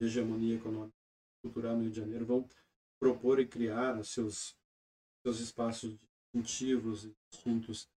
hegemonia 0.00 0.56
econômica 0.56 0.96
cultural 1.42 1.76
no 1.76 1.82
Rio 1.82 1.90
de 1.90 2.00
Janeiro 2.00 2.26
vão 2.26 2.48
propor 2.98 3.38
e 3.38 3.46
criar 3.46 4.02
seus 4.04 4.56
seus 5.22 5.38
espaços 5.38 5.96
distintivos 6.32 7.04
e 7.04 7.14
distintos 7.30 7.88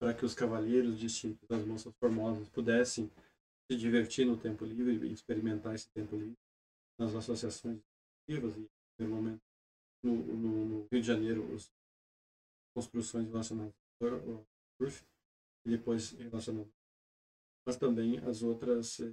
para 0.00 0.12
que 0.12 0.24
os 0.24 0.34
cavalheiros 0.34 0.98
distintos, 0.98 1.48
as 1.50 1.64
moças 1.64 1.94
formosas 2.00 2.48
pudessem 2.48 3.10
se 3.70 3.76
divertir 3.76 4.26
no 4.26 4.38
tempo 4.38 4.64
livre 4.64 5.08
e 5.08 5.12
experimentar 5.12 5.74
esse 5.74 5.90
tempo 5.90 6.16
livre 6.16 6.36
nas 6.98 7.14
associações 7.14 7.80
esportivas 8.28 8.56
e, 8.56 9.02
no 9.02 9.08
momento, 9.08 9.42
no, 10.02 10.14
no, 10.14 10.64
no, 10.66 10.86
Rio 10.90 11.00
de 11.00 11.06
Janeiro, 11.06 11.54
as 11.54 11.70
construções 12.74 13.26
relacionadas 13.28 13.74
ao 14.00 14.46
surf 14.78 15.04
e 15.66 15.70
depois 15.70 16.12
relacionadas, 16.12 16.72
mas 17.66 17.76
também 17.76 18.18
as 18.18 18.42
outras 18.42 19.00
eh, 19.00 19.12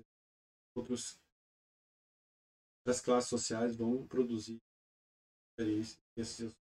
outros 0.75 1.17
as 2.85 2.99
classes 2.99 3.29
sociais 3.29 3.75
vão 3.75 4.05
produzir 4.07 4.61
experiência 5.51 5.97
esse 6.17 6.53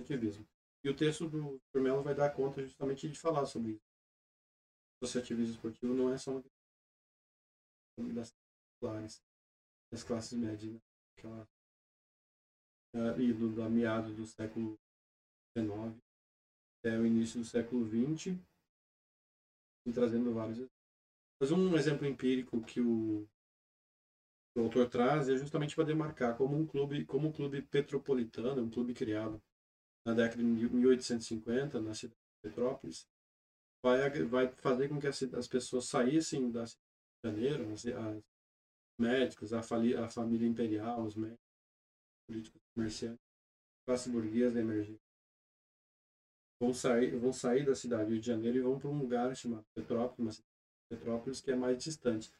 associativismo. 0.00 0.46
E 0.82 0.88
o 0.88 0.96
texto 0.96 1.28
do 1.28 1.60
Melo 1.74 2.02
vai 2.02 2.14
dar 2.14 2.30
conta 2.30 2.62
justamente 2.62 3.08
de 3.08 3.18
falar 3.18 3.44
sobre 3.46 3.72
isso. 3.72 3.84
O 5.00 5.04
associativismo 5.04 5.54
esportivo 5.54 5.94
não 5.94 6.12
é 6.12 6.16
só 6.16 6.30
uma 6.30 6.42
das 8.12 8.34
das 9.90 10.02
classes 10.04 10.38
médias, 10.38 10.72
né? 10.72 10.80
Aquela, 11.16 11.48
uh, 12.94 13.20
e 13.20 13.32
do, 13.32 13.70
meados 13.70 14.14
do 14.14 14.26
século 14.26 14.78
XIX 15.56 15.98
até 16.78 16.96
o 16.96 17.04
início 17.04 17.40
do 17.40 17.46
século 17.46 17.84
XX, 17.86 18.38
e 19.86 19.92
trazendo 19.92 20.32
vários 20.32 20.68
Mas 21.40 21.50
um 21.50 21.76
exemplo 21.76 22.06
empírico 22.06 22.62
que 22.62 22.80
o, 22.80 23.26
o 24.56 24.60
autor 24.60 24.88
traz 24.88 25.28
é 25.28 25.36
justamente 25.36 25.74
para 25.74 25.84
demarcar 25.84 26.36
como 26.36 26.56
um 26.56 26.66
clube, 26.66 27.04
como 27.04 27.28
um 27.28 27.32
clube 27.32 27.62
petropolitano, 27.62 28.62
um 28.62 28.70
clube 28.70 28.94
criado 28.94 29.42
na 30.06 30.14
década 30.14 30.42
de 30.42 30.44
1850 30.44 31.80
na 31.80 31.94
cidade 31.94 32.14
de 32.14 32.48
Petrópolis, 32.48 33.08
vai, 33.82 34.08
vai 34.24 34.48
fazer 34.48 34.88
com 34.88 35.00
que 35.00 35.06
as, 35.06 35.22
as 35.34 35.48
pessoas 35.48 35.86
saíssem 35.86 36.50
da 36.50 36.66
cidade 36.66 36.80
de 36.80 36.87
Janeiro, 37.30 37.72
as, 37.72 37.86
as 37.86 38.22
médicos, 38.98 39.52
a, 39.52 39.62
fali, 39.62 39.94
a 39.94 40.08
família 40.08 40.46
imperial, 40.46 41.04
os 41.04 41.14
médicos, 41.14 41.46
políticos, 42.26 42.60
comerciantes, 42.74 43.24
classe 43.86 44.10
burguesa 44.10 44.60
emergente, 44.60 45.02
vão 46.60 46.74
sair, 46.74 47.16
vão 47.16 47.32
sair 47.32 47.64
da 47.64 47.74
cidade 47.74 48.10
Rio 48.10 48.20
de 48.20 48.26
Janeiro 48.26 48.58
e 48.58 48.62
vão 48.62 48.78
para 48.78 48.88
um 48.88 48.98
lugar 48.98 49.34
chamado 49.36 49.64
Petrópolis, 49.74 50.42
Petrópolis 50.90 51.40
que 51.40 51.50
é 51.50 51.56
mais 51.56 51.82
distante. 51.82 52.32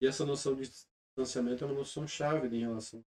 E 0.00 0.06
essa 0.06 0.26
noção 0.26 0.54
de 0.54 0.62
distanciamento 0.62 1.64
é 1.64 1.66
uma 1.66 1.76
noção 1.76 2.06
chave 2.06 2.48
em 2.54 2.60
relação 2.60 3.04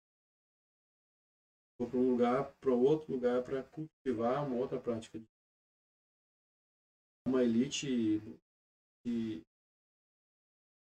para 1.87 1.99
um 1.99 2.11
lugar, 2.11 2.53
para 2.61 2.75
outro 2.75 3.13
lugar 3.13 3.43
para 3.43 3.63
cultivar 3.63 4.47
uma 4.47 4.57
outra 4.57 4.79
prática. 4.79 5.21
Uma 7.27 7.43
elite 7.43 8.21
de 9.05 9.43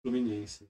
fluminense. 0.01 0.69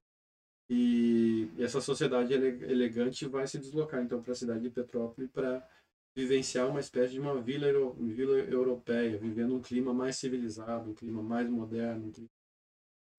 E 0.69 1.49
essa 1.59 1.81
sociedade 1.81 2.33
elegante 2.33 3.27
vai 3.27 3.45
se 3.45 3.59
deslocar 3.59 4.01
então 4.01 4.21
para 4.21 4.31
a 4.31 4.35
cidade 4.35 4.61
de 4.61 4.69
Petrópolis 4.69 5.29
para 5.29 5.67
vivenciar 6.15 6.69
uma 6.69 6.79
espécie 6.79 7.13
de 7.13 7.19
uma 7.19 7.41
vila, 7.41 7.67
vila 7.93 8.37
europeia, 8.39 9.17
vivendo 9.17 9.55
um 9.55 9.61
clima 9.61 9.93
mais 9.93 10.15
civilizado, 10.17 10.89
um 10.89 10.93
clima 10.93 11.21
mais 11.21 11.49
moderno, 11.49 12.07
um 12.07 12.11
clima 12.11 12.29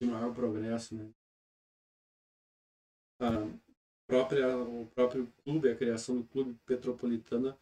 de 0.01 0.07
maior 0.07 0.33
progresso. 0.33 0.95
Né? 0.95 1.11
A 3.19 3.47
própria, 4.07 4.57
o 4.57 4.87
próprio 4.87 5.31
clube, 5.43 5.69
a 5.69 5.75
criação 5.75 6.17
do 6.17 6.23
clube 6.25 6.57
petropolitana, 6.65 7.57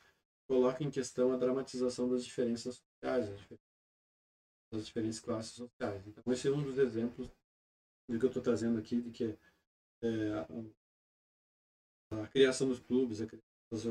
coloca 0.47 0.83
em 0.83 0.91
questão 0.91 1.31
a 1.31 1.37
dramatização 1.37 2.09
das 2.09 2.23
diferenças 2.23 2.75
sociais, 2.75 3.29
das 4.71 4.85
diferentes 4.85 5.19
classes 5.19 5.51
sociais. 5.51 6.05
Então, 6.07 6.31
esse 6.31 6.47
é 6.47 6.51
um 6.51 6.63
dos 6.63 6.77
exemplos 6.77 7.29
do 8.07 8.19
que 8.19 8.25
eu 8.25 8.29
estou 8.29 8.41
trazendo 8.41 8.79
aqui, 8.79 9.01
de 9.01 9.11
que 9.11 9.37
é, 10.03 10.33
a, 10.33 10.47
a, 12.23 12.27
criação 12.27 12.67
dos 12.67 12.79
clubes, 12.79 13.21
a 13.21 13.27
criação 13.27 13.47
das 13.71 13.85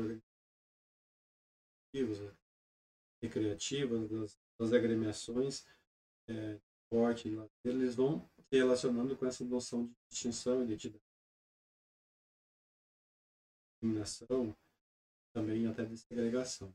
organizações 1.93 2.37
recreativas, 3.21 4.09
das, 4.09 4.39
das 4.59 4.73
agremiações, 4.73 5.65
é, 6.27 6.59
esporte, 6.83 7.29
eles 7.63 7.95
vão 7.95 8.29
se 8.49 8.57
relacionando 8.57 9.15
com 9.15 9.25
essa 9.25 9.45
noção 9.45 9.85
de 9.85 9.93
distinção, 10.09 10.63
identidade, 10.63 11.01
discriminação, 13.73 14.55
também 15.33 15.65
até 15.67 15.85
de 15.85 15.97
segregação. 15.97 16.73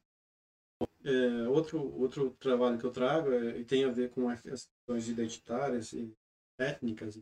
É, 1.05 1.49
outro, 1.49 1.81
outro 2.01 2.31
trabalho 2.35 2.79
que 2.79 2.85
eu 2.85 2.91
trago 2.91 3.31
é, 3.31 3.63
tem 3.65 3.85
a 3.85 3.91
ver 3.91 4.11
com 4.11 4.29
as 4.29 4.41
questões 4.41 5.09
identitárias 5.09 5.93
e 5.93 6.13
étnicas, 6.59 7.21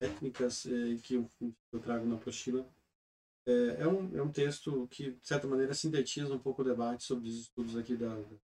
étnicas 0.00 0.66
é, 0.66 0.96
que 1.02 1.14
eu, 1.14 1.30
eu 1.72 1.80
trago 1.80 2.06
na 2.06 2.16
apostila. 2.16 2.68
É, 3.46 3.82
é, 3.82 3.88
um, 3.88 4.16
é 4.16 4.22
um 4.22 4.30
texto 4.30 4.86
que, 4.88 5.12
de 5.12 5.26
certa 5.26 5.46
maneira, 5.46 5.72
sintetiza 5.72 6.34
um 6.34 6.38
pouco 6.38 6.62
o 6.62 6.64
debate 6.64 7.04
sobre 7.04 7.28
os 7.28 7.40
estudos 7.40 7.76
aqui 7.76 7.96
da, 7.96 8.14
da 8.14 8.38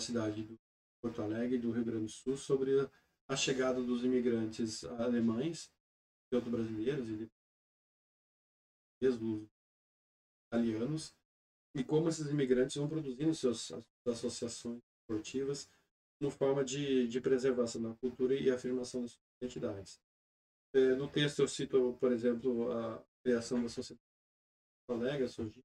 cidade 0.00 0.42
de 0.44 0.58
Porto 1.00 1.22
Alegre 1.22 1.58
do 1.58 1.70
Rio 1.70 1.84
Grande 1.84 2.06
do 2.06 2.10
Sul 2.10 2.36
sobre 2.36 2.72
a 3.28 3.36
chegada 3.36 3.82
dos 3.82 4.04
imigrantes 4.04 4.84
alemães 4.84 5.72
outros 6.34 6.52
brasileiros 6.52 7.08
e 7.08 7.30
mesmo 9.00 9.48
italianos 10.48 11.14
e 11.74 11.82
como 11.82 12.08
esses 12.08 12.28
imigrantes 12.28 12.76
vão 12.76 12.88
produzindo 12.88 13.34
suas 13.34 13.72
associações 14.06 14.80
esportivas 15.00 15.68
como 16.24 16.30
forma 16.30 16.64
de, 16.64 17.06
de 17.06 17.20
preservação 17.20 17.82
da 17.82 17.94
cultura 17.96 18.34
e 18.34 18.50
afirmação 18.50 19.02
das 19.02 19.20
identidades. 19.42 20.00
É, 20.72 20.94
no 20.94 21.06
texto 21.06 21.40
eu 21.40 21.48
cito, 21.48 21.98
por 22.00 22.10
exemplo, 22.12 22.72
a 22.72 23.04
criação 23.22 23.62
da 23.62 23.68
Sociedade 23.68 24.00
colega 24.88 25.28
surgiu, 25.28 25.62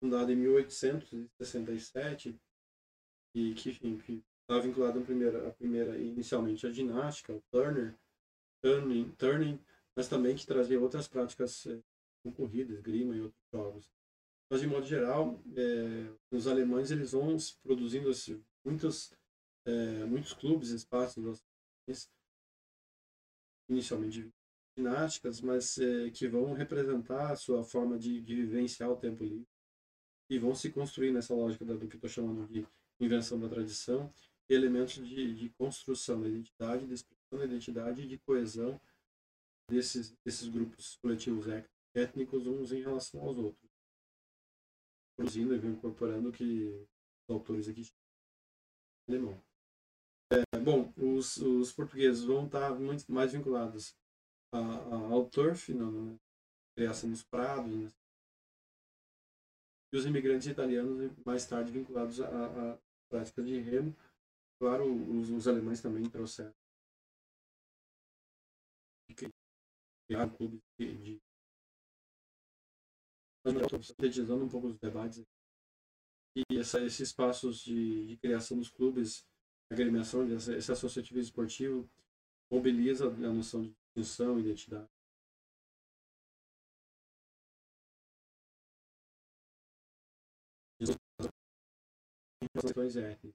fundada 0.00 0.32
em 0.32 0.36
1867, 0.36 2.36
e 3.34 3.54
que, 3.54 3.78
enfim, 3.86 4.24
estava 4.42 4.62
vinculada 4.62 4.98
a 4.98 5.04
primeira, 5.04 5.48
a 5.48 5.52
primeira, 5.52 5.96
inicialmente, 5.98 6.66
à 6.66 6.72
ginástica, 6.72 7.32
ao 7.32 7.40
Turner, 7.52 7.96
turning, 8.62 9.12
turning, 9.12 9.60
mas 9.94 10.08
também 10.08 10.34
que 10.34 10.46
trazia 10.46 10.80
outras 10.80 11.06
práticas 11.06 11.64
é, 11.66 11.78
com 12.24 12.32
corridas, 12.32 12.80
grima 12.80 13.14
e 13.14 13.20
outros 13.20 13.44
jogos. 13.52 13.88
Mas, 14.50 14.60
de 14.60 14.66
modo 14.66 14.84
geral, 14.86 15.40
é, 15.56 16.10
os 16.30 16.48
alemães 16.48 16.90
eles 16.90 17.12
vão 17.12 17.36
produzindo 17.62 18.08
assim, 18.08 18.42
muitos, 18.64 19.12
é, 19.66 20.04
muitos 20.04 20.32
clubes, 20.32 20.70
espaços, 20.70 21.44
inicialmente 23.68 24.32
ginásticas, 24.76 25.40
mas 25.40 25.76
é, 25.78 26.10
que 26.10 26.28
vão 26.28 26.52
representar 26.52 27.32
a 27.32 27.36
sua 27.36 27.64
forma 27.64 27.98
de, 27.98 28.20
de, 28.20 28.36
vivenciar 28.36 28.90
o 28.90 28.96
tempo 28.96 29.24
livre 29.24 29.46
e 30.30 30.38
vão 30.38 30.54
se 30.54 30.70
construir 30.70 31.12
nessa 31.12 31.34
lógica 31.34 31.64
do 31.64 31.88
que 31.88 31.96
estou 31.96 32.10
chamando 32.10 32.46
de 32.46 32.66
invenção 33.00 33.38
da 33.40 33.48
tradição, 33.48 34.12
elementos 34.48 34.94
de, 34.94 35.34
de 35.34 35.50
construção 35.50 36.20
da 36.20 36.28
identidade, 36.28 36.86
de 36.86 36.94
expressão 36.94 37.38
da 37.38 37.44
identidade 37.44 38.02
e 38.02 38.08
de 38.08 38.18
coesão 38.18 38.80
desses, 39.68 40.14
desses 40.24 40.48
grupos 40.48 40.96
coletivos 40.96 41.46
étnicos 41.94 42.46
uns 42.46 42.72
em 42.72 42.82
relação 42.82 43.20
aos 43.22 43.38
outros. 43.38 43.70
Produzindo 45.16 45.54
e 45.54 45.66
incorporando 45.66 46.28
o 46.28 46.32
que 46.32 46.66
os 47.28 47.34
autores 47.34 47.68
aqui 47.68 47.82
alemão. 49.08 49.40
É, 50.32 50.58
bom, 50.58 50.92
os, 50.96 51.36
os 51.36 51.72
portugueses 51.72 52.24
vão 52.24 52.46
estar 52.46 52.74
muito 52.74 53.10
mais 53.12 53.32
vinculados 53.32 53.96
a, 54.52 54.58
a, 54.58 54.96
ao 55.12 55.28
turf, 55.28 55.72
na, 55.72 56.18
criação 56.74 57.10
dos 57.10 57.22
prados, 57.22 57.74
né? 57.74 57.90
e 59.92 59.96
os 59.96 60.04
imigrantes 60.04 60.46
italianos 60.46 61.10
mais 61.24 61.46
tarde 61.46 61.70
vinculados 61.70 62.20
à, 62.20 62.78
prática 63.08 63.42
de 63.42 63.58
remo. 63.60 63.96
Claro, 64.58 64.84
os, 65.10 65.30
os 65.30 65.46
alemães 65.46 65.80
também 65.80 66.08
trouxeram 66.10 66.52
criar 70.06 70.30
clubes 70.30 70.60
de, 70.78 70.96
de 70.96 71.20
sintetizando 73.82 74.44
um 74.44 74.48
pouco 74.48 74.68
os 74.68 74.78
debates 74.78 75.24
e 76.36 76.58
essa, 76.58 76.80
esses 76.84 77.08
espaços 77.08 77.60
de, 77.62 78.06
de, 78.06 78.16
criação 78.18 78.58
dos 78.58 78.70
clubes, 78.70 79.26
agremiação, 79.70 80.26
esse 80.32 80.72
associativismo 80.72 81.28
esportivo 81.28 81.88
mobiliza 82.50 83.06
a 83.06 83.32
noção 83.32 83.62
de 83.62 83.74
distinção, 83.94 84.38
identidade. 84.38 84.88
questões 92.60 92.96
étnicas. 92.96 93.34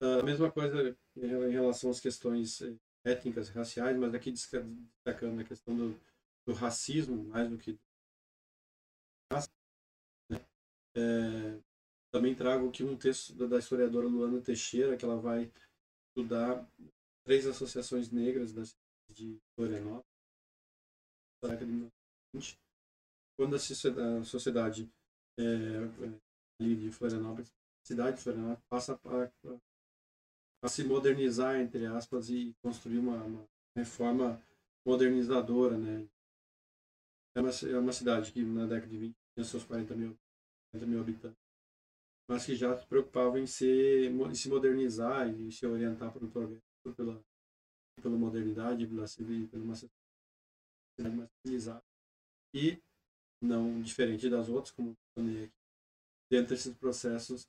A 0.00 0.22
mesma 0.22 0.50
coisa 0.50 0.96
em 1.16 1.50
relação 1.50 1.90
às 1.90 2.00
questões 2.00 2.60
eh, 2.60 2.76
étnicas, 3.04 3.48
raciais, 3.48 3.96
mas 3.96 4.14
aqui 4.14 4.30
destacando 4.30 5.40
a 5.40 5.44
questão 5.44 5.74
do, 5.74 6.00
do 6.46 6.52
racismo 6.52 7.24
mais 7.24 7.48
do 7.48 7.56
que 7.56 7.78
raça. 9.32 9.50
Né? 10.28 10.38
É, 10.96 11.60
também 12.12 12.34
trago 12.34 12.68
aqui 12.68 12.82
um 12.82 12.96
texto 12.96 13.34
da 13.48 13.58
historiadora 13.58 14.06
Luana 14.06 14.40
Teixeira, 14.40 14.96
que 14.96 15.04
ela 15.04 15.18
vai 15.18 15.50
estudar 16.08 16.66
três 17.24 17.46
associações 17.46 18.10
negras 18.10 18.52
da 18.52 18.62
de 19.12 19.38
Florianópolis, 19.54 20.04
na 21.42 21.50
década 21.50 21.66
de 21.66 21.72
1920, 21.72 22.58
quando 23.38 23.56
a 23.56 24.24
sociedade 24.24 24.90
é, 25.38 25.44
ali 26.60 26.76
de 26.76 26.90
Florianópolis, 26.90 27.50
a 27.50 27.86
cidade 27.86 28.16
de 28.16 28.22
Florianópolis, 28.22 28.64
passa 28.68 29.00
a, 29.04 29.56
a, 30.64 30.68
se 30.68 30.84
modernizar, 30.84 31.60
entre 31.60 31.86
aspas, 31.86 32.30
e 32.30 32.54
construir 32.62 32.98
uma, 32.98 33.22
uma 33.22 33.48
reforma 33.76 34.42
modernizadora, 34.84 35.76
né? 35.76 36.08
É 37.36 37.40
uma, 37.40 37.50
é 37.50 37.78
uma 37.78 37.92
cidade 37.92 38.32
que 38.32 38.42
na 38.42 38.66
década 38.66 38.88
de 38.88 38.98
20 38.98 39.14
tinha 39.34 39.44
seus 39.44 39.64
40 39.64 39.94
mil 39.94 40.16
mil 40.74 41.00
habitantes, 41.00 41.38
mas 42.28 42.44
que 42.44 42.56
já 42.56 42.76
se 42.76 42.86
preocupavam 42.86 43.38
em, 43.38 43.46
ser, 43.46 44.10
em 44.10 44.34
se 44.34 44.48
modernizar 44.48 45.28
e 45.28 45.52
se 45.52 45.66
orientar 45.66 46.12
para 46.12 46.24
o 46.24 46.30
progresso, 46.30 46.62
pela, 46.96 47.22
pela 48.02 48.16
modernidade, 48.16 48.86
pela, 48.86 49.04
pela 49.50 49.64
uma 49.64 49.74
sociedade 49.74 51.16
mais 51.16 51.30
civilizada. 51.40 51.84
E, 52.54 52.82
não 53.40 53.80
diferente 53.80 54.28
das 54.28 54.48
outras, 54.48 54.74
como 54.74 54.96
falei 55.14 55.44
aqui, 55.44 55.54
dentro 56.30 56.54
desses 56.54 56.74
processos 56.76 57.46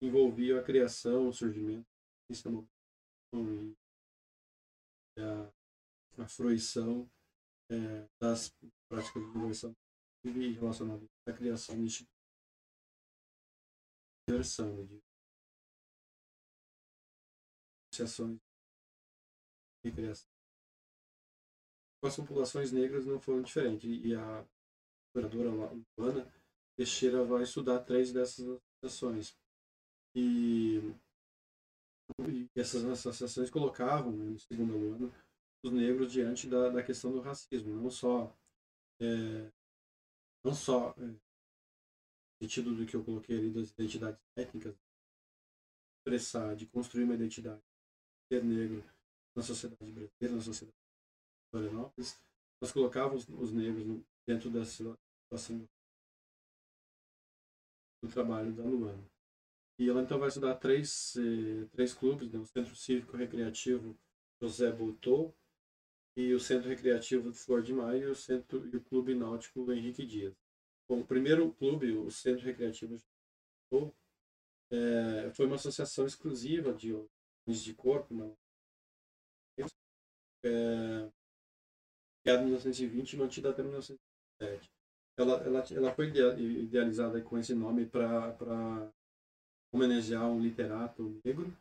envolvia 0.00 0.60
a 0.60 0.62
criação, 0.62 1.28
o 1.28 1.32
surgimento, 1.32 1.86
e 5.16 5.20
a, 5.20 5.52
a 6.18 6.28
fruição 6.28 7.08
é, 7.70 8.08
das 8.20 8.54
práticas 8.88 9.22
de 9.22 9.32
diversão 9.32 9.74
relacionadas 10.24 11.08
à 11.26 11.32
criação 11.32 11.76
de 11.76 11.82
diversão, 11.82 12.21
de 14.28 15.02
associações 17.92 18.38
de 19.84 19.92
criação. 19.92 20.28
As 22.04 22.16
populações 22.16 22.72
negras 22.72 23.06
não 23.06 23.20
foram 23.20 23.42
diferentes 23.42 23.88
e 24.04 24.14
a 24.14 24.44
historiadora 25.06 25.50
Luana 25.98 26.32
Teixeira 26.76 27.24
vai 27.24 27.42
estudar 27.42 27.80
três 27.80 28.12
dessas 28.12 28.60
associações. 28.82 29.36
E, 30.14 30.78
e 32.28 32.48
essas 32.56 32.84
associações 32.84 33.50
colocavam, 33.50 34.12
né, 34.12 34.24
no 34.24 34.38
segundo 34.38 34.74
ano, 34.74 35.14
os 35.64 35.72
negros 35.72 36.12
diante 36.12 36.48
da, 36.48 36.70
da 36.70 36.82
questão 36.82 37.12
do 37.12 37.20
racismo, 37.20 37.74
não 37.74 37.90
só 37.90 38.34
é, 39.00 39.50
não 40.44 40.54
só 40.54 40.90
é, 40.98 41.14
sentido 42.42 42.74
do 42.74 42.84
que 42.84 42.96
eu 42.96 43.04
coloquei 43.04 43.38
ali 43.38 43.50
das 43.50 43.70
identidades 43.70 44.20
étnicas, 44.36 44.74
expressar, 45.98 46.56
de 46.56 46.66
construir 46.66 47.04
uma 47.04 47.14
identidade, 47.14 47.62
ser 48.28 48.42
negro 48.42 48.84
na 49.36 49.42
sociedade 49.42 49.92
brasileira, 49.92 50.36
na 50.36 50.40
sociedade 50.40 50.76
de 50.76 51.50
Florianópolis, 51.50 52.20
nós 52.60 52.72
colocávamos 52.72 53.28
os 53.28 53.52
negros 53.52 54.02
dentro 54.26 54.50
dessa 54.50 54.96
situação 55.30 55.68
do 58.02 58.08
trabalho 58.10 58.52
da 58.52 58.64
Luana. 58.64 59.08
E 59.78 59.88
ela 59.88 60.02
então 60.02 60.18
vai 60.18 60.28
estudar 60.28 60.56
três, 60.56 61.14
eh, 61.16 61.66
três 61.70 61.94
clubes, 61.94 62.30
né? 62.30 62.38
o 62.38 62.46
Centro 62.46 62.74
Cívico 62.74 63.16
Recreativo 63.16 63.96
José 64.40 64.70
Boutou, 64.72 65.34
e 66.16 66.34
o 66.34 66.40
Centro 66.40 66.68
Recreativo 66.68 67.32
Flor 67.32 67.62
de 67.62 67.72
Maio 67.72 68.08
e 68.08 68.10
o, 68.10 68.14
Centro, 68.14 68.68
e 68.68 68.76
o 68.76 68.82
Clube 68.82 69.14
Náutico 69.14 69.72
Henrique 69.72 70.04
Dias. 70.04 70.34
O 70.88 71.04
primeiro 71.04 71.52
clube, 71.54 71.92
o 71.92 72.10
Centro 72.10 72.44
Recreativo 72.44 72.96
Boutou, 73.70 73.94
é, 74.70 75.30
foi 75.30 75.46
uma 75.46 75.56
associação 75.56 76.06
exclusiva 76.06 76.72
de 76.72 76.92
homens 76.92 77.62
de 77.62 77.74
corpo, 77.74 78.14
não, 78.14 78.36
é, 80.44 81.10
criada 82.22 82.42
em 82.42 82.46
1920 82.46 83.12
e 83.12 83.16
mantida 83.16 83.50
até 83.50 83.62
1907. 83.62 84.70
Ela, 85.16 85.34
ela, 85.44 85.64
ela 85.70 85.94
foi 85.94 86.08
idealizada 86.08 87.20
com 87.20 87.38
esse 87.38 87.54
nome 87.54 87.86
para 87.86 88.90
homenagear 89.72 90.28
um 90.28 90.40
literato 90.40 91.20
negro, 91.24 91.54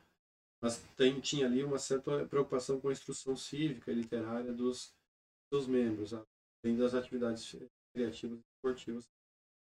mas 0.62 0.82
tem, 0.96 1.20
tinha 1.20 1.46
ali 1.46 1.64
uma 1.64 1.78
certa 1.78 2.26
preocupação 2.28 2.80
com 2.80 2.90
a 2.90 2.92
instrução 2.92 3.36
cívica 3.36 3.92
e 3.92 3.96
literária 3.96 4.54
dos 4.54 4.94
seus 5.50 5.68
membros, 5.68 6.14
além 6.14 6.78
das 6.78 6.94
atividades 6.94 7.44
criativas 7.94 8.40
e 8.40 8.44
esportivas, 8.56 9.10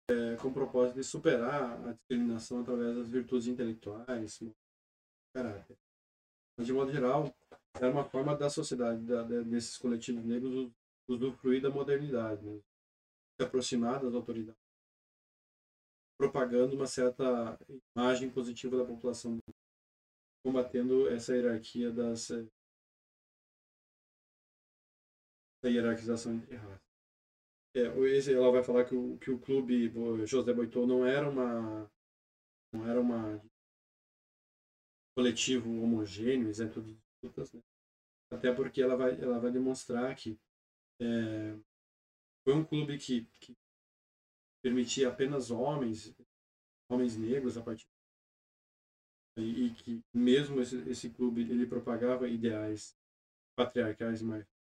é, 0.10 0.36
com 0.38 0.48
o 0.48 0.54
propósito 0.54 0.96
de 0.96 1.04
superar 1.04 1.88
a 1.88 1.94
discriminação 1.94 2.62
através 2.62 2.96
das 2.96 3.10
virtudes 3.10 3.48
intelectuais, 3.48 4.40
caráter. 5.34 5.78
Mas, 6.58 6.66
de 6.66 6.74
modo 6.74 6.92
geral, 6.92 7.34
era 7.76 7.92
uma 7.92 8.04
forma 8.04 8.36
da 8.36 8.50
sociedade, 8.50 9.04
da, 9.06 9.24
desses 9.24 9.78
coletivos 9.78 10.26
negros, 10.26 10.72
usufruir 11.08 11.62
da 11.62 11.70
modernidade, 11.70 12.44
né? 12.44 12.60
se 13.40 13.46
aproximar 13.46 14.02
das 14.02 14.14
autoridades, 14.14 14.60
propagando 16.20 16.76
uma 16.76 16.88
certa 16.88 17.58
imagem 17.96 18.32
positiva 18.32 18.78
da 18.78 18.86
população 18.86 19.38
combatendo 20.44 21.10
essa 21.10 21.36
hierarquia 21.36 21.92
das 21.92 22.32
eh, 22.32 22.48
da 25.62 25.70
hierarquização 25.70 26.36
entre 26.36 26.56
raças. 26.56 26.87
É, 27.78 28.32
ela 28.32 28.52
vai 28.52 28.64
falar 28.64 28.86
que 28.86 28.96
o, 28.96 29.18
que 29.20 29.30
o 29.30 29.38
clube 29.38 29.92
José 30.26 30.52
Boitou 30.52 30.88
não 30.88 31.06
era 31.06 31.30
uma 31.30 31.88
não 32.74 32.88
era 32.88 33.00
uma 33.00 33.40
coletivo 35.16 35.82
homogêneo, 35.82 36.50
isento 36.50 36.82
de 36.82 36.96
disputas, 36.96 37.52
né? 37.54 37.62
até 38.32 38.52
porque 38.52 38.82
ela 38.82 38.96
vai 38.96 39.22
ela 39.22 39.40
vai 39.40 39.52
demonstrar 39.52 40.16
que 40.16 40.40
é, 41.00 41.56
foi 42.44 42.56
um 42.56 42.66
clube 42.66 42.98
que, 42.98 43.26
que 43.40 43.56
permitia 44.64 45.10
apenas 45.10 45.52
homens 45.52 46.16
homens 46.90 47.16
negros 47.16 47.58
a 47.58 47.62
partir 47.62 47.86
e, 49.38 49.70
que 49.70 50.02
mesmo 50.12 50.60
esse, 50.62 50.78
esse 50.90 51.12
clube 51.12 51.42
ele 51.42 51.68
propagava 51.68 52.28
ideais 52.28 52.98
patriarcais 53.56 54.22
mais 54.24 54.57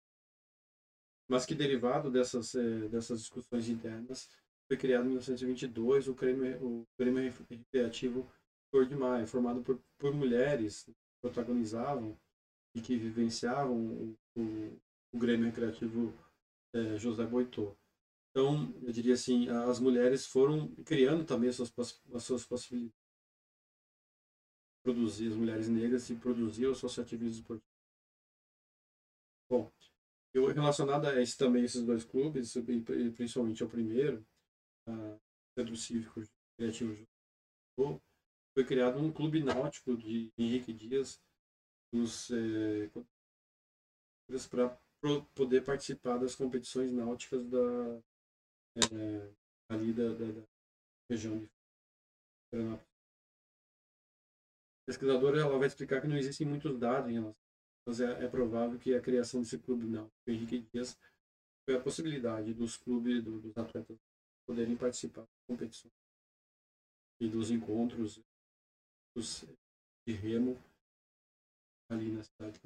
mas 1.28 1.46
que 1.46 1.54
derivado 1.54 2.10
dessas 2.10 2.54
eh, 2.54 2.88
dessas 2.88 3.20
discussões 3.20 3.68
internas 3.68 4.28
foi 4.68 4.76
criado 4.76 5.04
em 5.04 5.08
1922 5.08 6.08
o 6.08 6.14
Grêmio 6.14 6.64
o 6.64 6.86
Grêmio 6.98 7.32
Recreativo 7.50 8.30
Cor 8.70 8.86
de 8.86 8.94
Maio 8.94 9.26
formado 9.26 9.62
por, 9.62 9.80
por 9.98 10.14
mulheres 10.14 10.84
que 10.84 10.92
protagonizavam 11.22 12.18
e 12.74 12.80
que 12.80 12.96
vivenciavam 12.96 13.76
o, 13.76 14.18
o, 14.36 14.80
o 15.12 15.18
Grêmio 15.18 15.46
Recreativo 15.46 16.12
eh, 16.74 16.96
José 16.98 17.26
Boitô 17.26 17.76
então 18.30 18.74
eu 18.82 18.92
diria 18.92 19.14
assim 19.14 19.48
as 19.48 19.78
mulheres 19.78 20.26
foram 20.26 20.74
criando 20.84 21.24
também 21.24 21.50
as 21.50 21.56
suas, 21.56 21.72
as 22.14 22.22
suas 22.24 22.46
possibilidades 22.46 23.02
produzir, 24.82 25.28
as 25.28 25.36
mulheres 25.36 25.68
negras 25.68 26.10
e 26.10 26.16
produzir 26.16 26.66
o 26.66 26.72
associativismo 26.72 27.40
esportivo. 27.40 27.72
Bom, 29.48 29.70
relacionado 30.34 31.06
a 31.06 31.20
esse, 31.20 31.36
também 31.36 31.64
esses 31.64 31.84
dois 31.84 32.04
clubes, 32.04 32.54
principalmente 33.16 33.62
ao 33.62 33.68
primeiro, 33.68 34.24
a 34.88 35.18
Centro 35.58 35.76
Cívico 35.76 36.20
Criativo 36.56 37.06
foi 38.54 38.64
criado 38.66 38.98
um 38.98 39.12
clube 39.12 39.42
náutico 39.42 39.96
de 39.96 40.30
Henrique 40.36 40.72
Dias 40.72 41.20
é, 42.30 42.88
para 44.48 44.78
poder 45.34 45.64
participar 45.64 46.18
das 46.18 46.34
competições 46.34 46.92
náuticas 46.92 47.44
da, 47.46 48.02
é, 48.76 49.32
ali 49.70 49.92
da, 49.92 50.14
da, 50.14 50.32
da 50.32 50.42
região 51.10 51.38
de 51.38 51.50
Florianópolis. 52.50 52.92
Pesquisadora 54.86 55.40
ela 55.40 55.58
vai 55.58 55.68
explicar 55.68 56.00
que 56.00 56.08
não 56.08 56.16
existem 56.16 56.46
muitos 56.46 56.78
dados 56.78 57.10
em 57.10 57.14
relação, 57.14 57.51
mas 57.86 58.00
é, 58.00 58.24
é 58.24 58.28
provável 58.28 58.78
que 58.78 58.94
a 58.94 59.00
criação 59.00 59.40
desse 59.40 59.58
clube 59.58 59.86
não. 59.86 60.10
Henrique 60.26 60.60
Dias 60.72 60.98
foi 61.64 61.76
a 61.76 61.80
possibilidade 61.80 62.54
dos 62.54 62.76
clubes, 62.76 63.22
do, 63.22 63.40
dos 63.40 63.56
atletas 63.56 63.98
poderem 64.46 64.76
participar 64.76 65.22
das 65.22 65.46
competições 65.46 65.92
e 67.20 67.28
dos 67.28 67.50
encontros 67.50 68.20
dos, 69.14 69.44
de 70.06 70.12
remo 70.12 70.58
ali 71.88 72.10
na 72.10 72.22
cidade. 72.22 72.58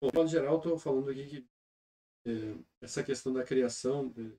Bom, 0.00 0.08
de 0.08 0.16
modo 0.16 0.28
geral, 0.28 0.56
estou 0.56 0.78
falando 0.78 1.10
aqui 1.10 1.26
que 1.26 1.48
é, 2.26 2.64
essa 2.80 3.02
questão 3.02 3.32
da 3.32 3.44
criação 3.44 4.08
do 4.08 4.38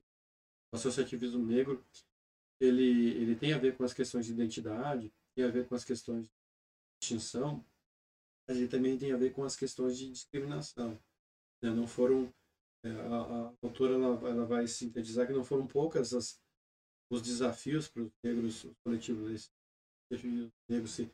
associativismo 0.72 1.44
negro 1.44 1.84
ele, 2.60 3.16
ele 3.16 3.36
tem 3.36 3.52
a 3.52 3.58
ver 3.58 3.76
com 3.76 3.84
as 3.84 3.94
questões 3.94 4.26
de 4.26 4.32
identidade, 4.32 5.12
tem 5.34 5.44
a 5.44 5.50
ver 5.50 5.66
com 5.66 5.74
as 5.74 5.84
questões 5.84 6.26
de 6.26 6.32
distinção, 7.00 7.64
mas 8.50 8.58
ele 8.58 8.66
também 8.66 8.98
tem 8.98 9.12
a 9.12 9.16
ver 9.16 9.32
com 9.32 9.44
as 9.44 9.54
questões 9.54 9.96
de 9.96 10.10
discriminação. 10.10 11.00
Né? 11.62 11.70
Não 11.70 11.86
foram 11.86 12.34
é, 12.84 12.90
a, 12.90 13.20
a, 13.20 13.54
autora 13.62 13.94
ela, 13.94 14.28
ela 14.28 14.44
vai 14.44 14.66
sintetizar 14.66 15.24
que 15.24 15.32
não 15.32 15.44
foram 15.44 15.68
poucas 15.68 16.12
as, 16.12 16.42
os 17.12 17.22
desafios 17.22 17.86
para 17.86 18.02
os 18.02 18.10
negros, 18.24 18.64
os 18.64 18.76
coletivos 18.84 19.52
negros 20.68 20.90
se 20.90 21.08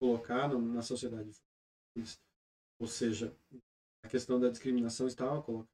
colocar 0.00 0.48
na 0.48 0.80
sociedade. 0.80 1.30
Ou 2.80 2.86
seja, 2.86 3.36
a 4.02 4.08
questão 4.08 4.40
da 4.40 4.48
discriminação 4.48 5.06
estava 5.06 5.42
colocada 5.42 5.70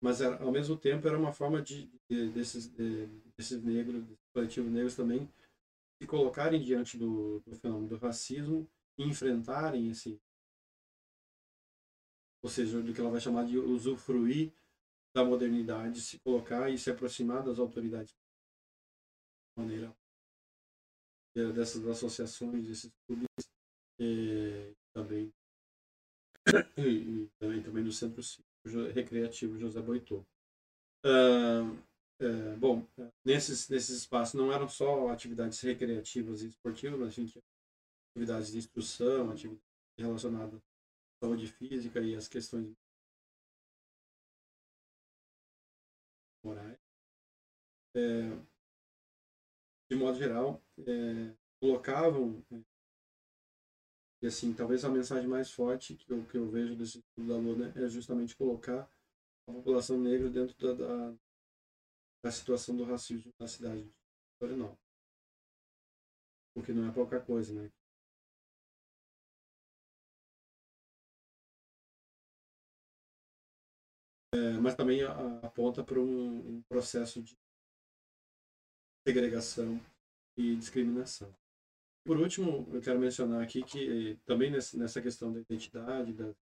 mas 0.00 0.20
era, 0.20 0.40
ao 0.40 0.52
mesmo 0.52 0.76
tempo 0.76 1.08
era 1.08 1.18
uma 1.18 1.32
forma 1.32 1.60
de, 1.60 1.90
de 2.08 2.30
desses, 2.30 2.68
de, 2.68 3.08
desses 3.36 3.60
negros, 3.64 4.04
coletivos 4.32 4.70
negros 4.70 4.94
também, 4.94 5.28
se 6.00 6.06
colocarem 6.06 6.62
diante 6.62 6.96
do, 6.96 7.40
do 7.40 7.56
fenômeno 7.56 7.88
do 7.88 7.96
racismo 7.96 8.70
enfrentarem 8.98 9.88
esse, 9.88 10.20
ou 12.42 12.50
seja, 12.50 12.82
do 12.82 12.92
que 12.92 13.00
ela 13.00 13.10
vai 13.10 13.20
chamar 13.20 13.44
de 13.44 13.58
usufruir 13.58 14.52
da 15.14 15.24
modernidade, 15.24 16.00
se 16.00 16.18
colocar 16.20 16.68
e 16.70 16.78
se 16.78 16.90
aproximar 16.90 17.42
das 17.42 17.58
autoridades 17.58 18.14
maneira 19.56 19.92
dessas 21.52 21.86
associações, 21.86 22.66
desses 22.66 22.92
clubes, 23.06 23.28
e 23.98 24.72
também, 24.92 25.32
e, 26.76 27.28
também, 27.38 27.62
também 27.62 27.84
do 27.84 27.92
Centro 27.92 28.22
Recreativo 28.92 29.58
José 29.58 29.80
Boitô. 29.80 30.24
Uh, 31.04 31.76
é, 32.20 32.56
bom, 32.56 32.84
nesses, 33.24 33.68
nesses 33.68 33.98
espaços 33.98 34.34
não 34.34 34.52
eram 34.52 34.68
só 34.68 35.08
atividades 35.08 35.60
recreativas 35.60 36.42
e 36.42 36.48
esportivas, 36.48 36.98
mas 36.98 37.08
a 37.08 37.12
gente 37.12 37.40
atividades 38.18 38.50
de 38.50 38.58
instrução, 38.58 39.30
atividades 39.30 39.62
relacionadas 39.96 40.60
à 40.60 41.26
saúde 41.26 41.46
física 41.46 42.00
e 42.00 42.16
às 42.16 42.26
questões 42.26 42.74
morais. 46.44 46.78
É, 47.94 48.28
de 49.90 49.96
modo 49.96 50.18
geral, 50.18 50.62
é, 50.80 51.34
colocavam, 51.60 52.44
é, 52.52 52.60
e 54.22 54.26
assim, 54.26 54.52
talvez 54.52 54.84
a 54.84 54.90
mensagem 54.90 55.28
mais 55.28 55.50
forte 55.50 55.94
que 55.94 56.12
eu, 56.12 56.26
que 56.26 56.36
eu 56.36 56.50
vejo 56.50 56.76
desse 56.76 56.98
estudo 56.98 57.28
da 57.28 57.36
Luna 57.36 57.72
é 57.76 57.88
justamente 57.88 58.36
colocar 58.36 58.90
a 59.46 59.52
população 59.52 60.00
negra 60.00 60.28
dentro 60.28 60.56
da, 60.58 60.72
da, 60.72 61.16
da 62.24 62.30
situação 62.30 62.76
do 62.76 62.84
racismo 62.84 63.32
na 63.38 63.46
cidade 63.46 63.84
de 63.84 63.92
Florianópolis. 64.38 64.88
O 66.56 66.62
que 66.62 66.72
não 66.72 66.88
é 66.88 66.92
pouca 66.92 67.20
coisa, 67.20 67.54
né? 67.54 67.70
É, 74.38 74.52
mas 74.60 74.76
também 74.76 75.02
aponta 75.02 75.82
para 75.82 75.98
um, 75.98 76.58
um 76.58 76.62
processo 76.62 77.20
de 77.20 77.36
segregação 79.06 79.80
e 80.36 80.54
discriminação. 80.54 81.34
Por 82.06 82.16
último, 82.18 82.68
eu 82.72 82.80
quero 82.80 83.00
mencionar 83.00 83.42
aqui 83.42 83.64
que 83.64 84.16
também 84.24 84.50
nessa 84.50 85.02
questão 85.02 85.32
da 85.32 85.40
identidade, 85.40 86.12
da, 86.12 86.32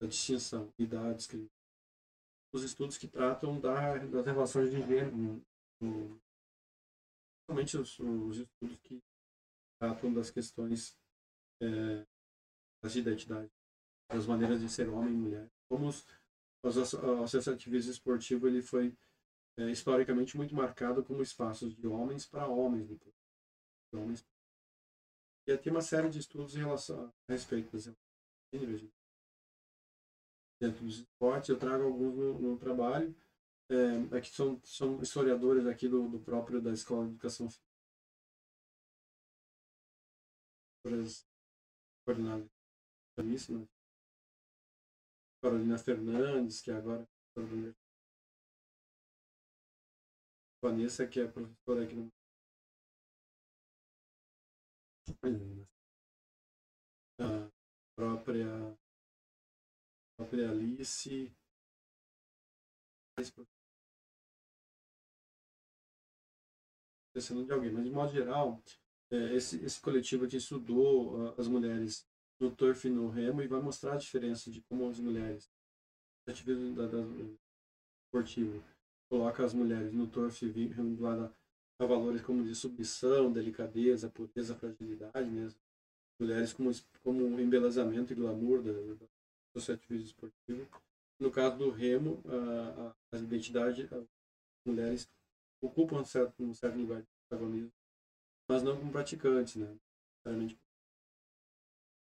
da 0.00 0.06
distinção 0.06 0.72
e 0.78 0.86
da 0.86 1.12
discriminação, 1.12 1.56
os 2.54 2.62
estudos 2.62 2.96
que 2.96 3.08
tratam 3.08 3.60
da, 3.60 3.98
das 3.98 4.24
relações 4.24 4.70
de 4.70 4.80
gênero, 4.86 5.42
principalmente 7.46 7.76
os, 7.76 7.98
os, 7.98 8.38
estudos 8.38 8.78
que 8.84 9.02
tratam 9.80 10.14
das 10.14 10.30
questões 10.30 10.96
é, 11.60 12.06
das 12.82 12.94
identidades, 12.94 13.50
das 14.08 14.26
maneiras 14.26 14.60
de 14.60 14.68
ser 14.68 14.88
homem 14.88 15.12
e 15.12 15.16
mulher. 15.16 15.50
Como 15.68 15.88
os, 15.88 16.06
o 16.62 17.22
associativismo 17.22 17.90
esportivo 17.90 18.46
ele 18.46 18.62
foi 18.62 18.96
é, 19.58 19.70
historicamente 19.70 20.36
muito 20.36 20.54
marcado 20.54 21.04
como 21.04 21.22
espaços 21.22 21.74
de 21.74 21.86
homens 21.86 22.26
para 22.26 22.46
homens, 22.46 22.88
de 22.88 22.98
homens. 23.92 24.26
E 25.46 25.56
tem 25.56 25.72
uma 25.72 25.80
série 25.80 26.08
de 26.08 26.18
estudos 26.18 26.56
em 26.56 26.60
relação 26.60 27.12
a 27.28 27.32
respeito 27.32 27.70
das 27.72 27.94
gêneros 28.52 28.90
dentro 30.60 30.84
dos 30.84 30.98
esportes. 30.98 31.48
Eu 31.48 31.58
trago 31.58 31.84
alguns 31.84 32.14
no, 32.16 32.38
no 32.38 32.58
trabalho. 32.58 33.14
É, 33.68 34.16
aqui 34.16 34.30
são, 34.30 34.60
são 34.64 35.00
historiadores 35.00 35.66
aqui 35.66 35.88
do, 35.88 36.08
do 36.08 36.20
próprio 36.20 36.60
da 36.60 36.72
Escola 36.72 37.04
de 37.04 37.10
Educação 37.10 37.48
Física. 37.48 37.66
Coordenadas 42.04 42.48
né? 43.48 43.66
Carolina 45.46 45.78
Fernandes, 45.78 46.60
que 46.60 46.72
é 46.72 46.74
agora 46.74 47.08
Vanessa, 50.60 51.06
que 51.06 51.20
é 51.20 51.28
professora 51.28 51.84
aqui 51.84 51.94
no 51.94 52.10
a 57.20 57.48
própria 57.94 58.76
própria 60.16 60.50
Alice. 60.50 61.32
Pensando 67.14 67.46
de 67.46 67.52
alguém, 67.52 67.70
mas 67.70 67.84
de 67.84 67.90
modo 67.90 68.12
geral, 68.12 68.60
é, 69.12 69.36
esse, 69.36 69.64
esse 69.64 69.80
coletivo 69.80 70.26
que 70.26 70.38
estudou 70.38 71.30
uh, 71.30 71.40
as 71.40 71.46
mulheres 71.46 72.04
e 72.40 72.88
no 72.90 73.08
remo 73.08 73.42
e 73.42 73.46
vai 73.46 73.60
mostrar 73.60 73.94
a 73.94 73.98
diferença 73.98 74.50
de 74.50 74.60
como 74.62 74.88
as 74.88 74.98
mulheres, 74.98 75.50
ativismo 76.28 76.74
da, 76.74 76.86
da, 76.86 76.98
esportivo, 78.04 78.62
coloca 79.08 79.44
as 79.44 79.54
mulheres 79.54 79.92
no 79.92 80.06
turf 80.06 80.42
vinculada 80.42 81.32
a 81.78 81.86
valores 81.86 82.22
como 82.22 82.44
de 82.44 82.54
submissão, 82.54 83.32
delicadeza, 83.32 84.10
pureza, 84.10 84.54
fragilidade 84.54 85.30
mesmo. 85.30 85.60
Mulheres 86.18 86.52
como, 86.52 86.70
como 87.02 87.38
embelezamento 87.38 88.12
e 88.12 88.16
glamour 88.16 88.62
da, 88.62 88.72
da 88.72 89.06
associativismo 89.54 90.06
esportivo. 90.06 90.68
No 91.18 91.30
caso 91.30 91.58
do 91.58 91.70
remo, 91.70 92.22
a, 92.26 92.94
a, 93.12 93.18
identidade, 93.18 93.88
as 93.92 94.06
mulheres 94.66 95.08
ocupam 95.62 96.00
um 96.00 96.04
certo, 96.04 96.42
um 96.42 96.54
certo 96.54 96.78
lugar 96.78 97.00
de 97.00 97.08
protagonismo, 97.28 97.72
mas 98.48 98.62
não 98.62 98.78
como 98.78 98.92
praticantes, 98.92 99.56
né? 99.56 99.76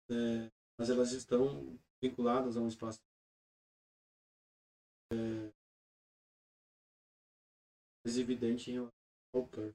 É, 0.10 0.52
mas 0.78 0.90
elas 0.90 1.12
estão 1.12 1.80
vinculadas 2.02 2.58
a 2.58 2.62
um 2.62 2.68
espaço 2.68 3.00
é, 5.12 5.52
mais 8.04 8.18
evidente 8.18 8.70
em 8.70 8.74
relação 8.74 8.94
ao 9.34 9.48
que 9.48 9.74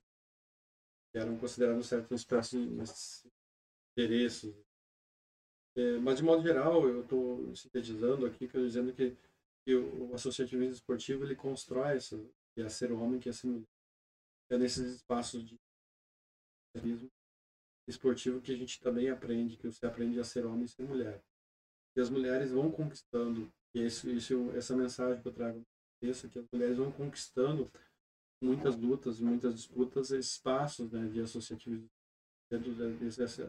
eram 1.14 1.38
considerados 1.38 1.86
certos 1.86 2.20
espaços 2.20 2.60
de 2.60 3.30
interesses, 3.92 4.54
é, 5.76 5.98
mas, 5.98 6.18
de 6.18 6.24
modo 6.24 6.42
geral, 6.42 6.86
eu 6.88 7.02
estou 7.02 7.54
sintetizando 7.54 8.26
aqui, 8.26 8.48
que 8.48 8.58
dizendo 8.58 8.92
que, 8.92 9.16
que 9.64 9.74
o, 9.74 10.12
associativismo 10.14 10.74
esportivo 10.74 11.24
ele 11.24 11.36
constrói 11.36 11.96
essa, 11.96 12.18
que 12.54 12.60
é 12.60 12.68
ser 12.68 12.92
homem, 12.92 13.20
que 13.20 13.28
é 13.28 13.32
ser 13.32 13.46
mulher. 13.46 13.68
É 14.50 14.58
nesses 14.58 14.96
espaços 14.96 15.44
de 15.44 15.56
esportivo 17.86 18.40
que 18.40 18.52
a 18.52 18.56
gente 18.56 18.80
também 18.80 19.10
aprende, 19.10 19.56
que 19.56 19.66
você 19.66 19.86
aprende 19.86 20.18
a 20.18 20.24
ser 20.24 20.46
homem 20.46 20.64
e 20.64 20.68
ser 20.68 20.82
mulher. 20.82 21.22
E 21.96 22.00
as 22.00 22.10
mulheres 22.10 22.50
vão 22.52 22.70
conquistando, 22.70 23.52
e 23.74 23.84
isso, 23.84 24.08
isso, 24.10 24.50
essa 24.52 24.76
mensagem 24.76 25.20
que 25.20 25.28
eu 25.28 25.32
trago 25.32 25.62
essa 26.02 26.28
que 26.28 26.38
as 26.38 26.46
mulheres 26.50 26.78
vão 26.78 26.90
conquistando 26.90 27.70
muitas 28.42 28.74
lutas 28.74 29.20
muitas 29.20 29.54
disputas 29.54 30.10
espaços 30.10 30.90
né, 30.90 31.06
de 31.08 31.20
associativismo 31.20 31.90
desse, 32.98 33.42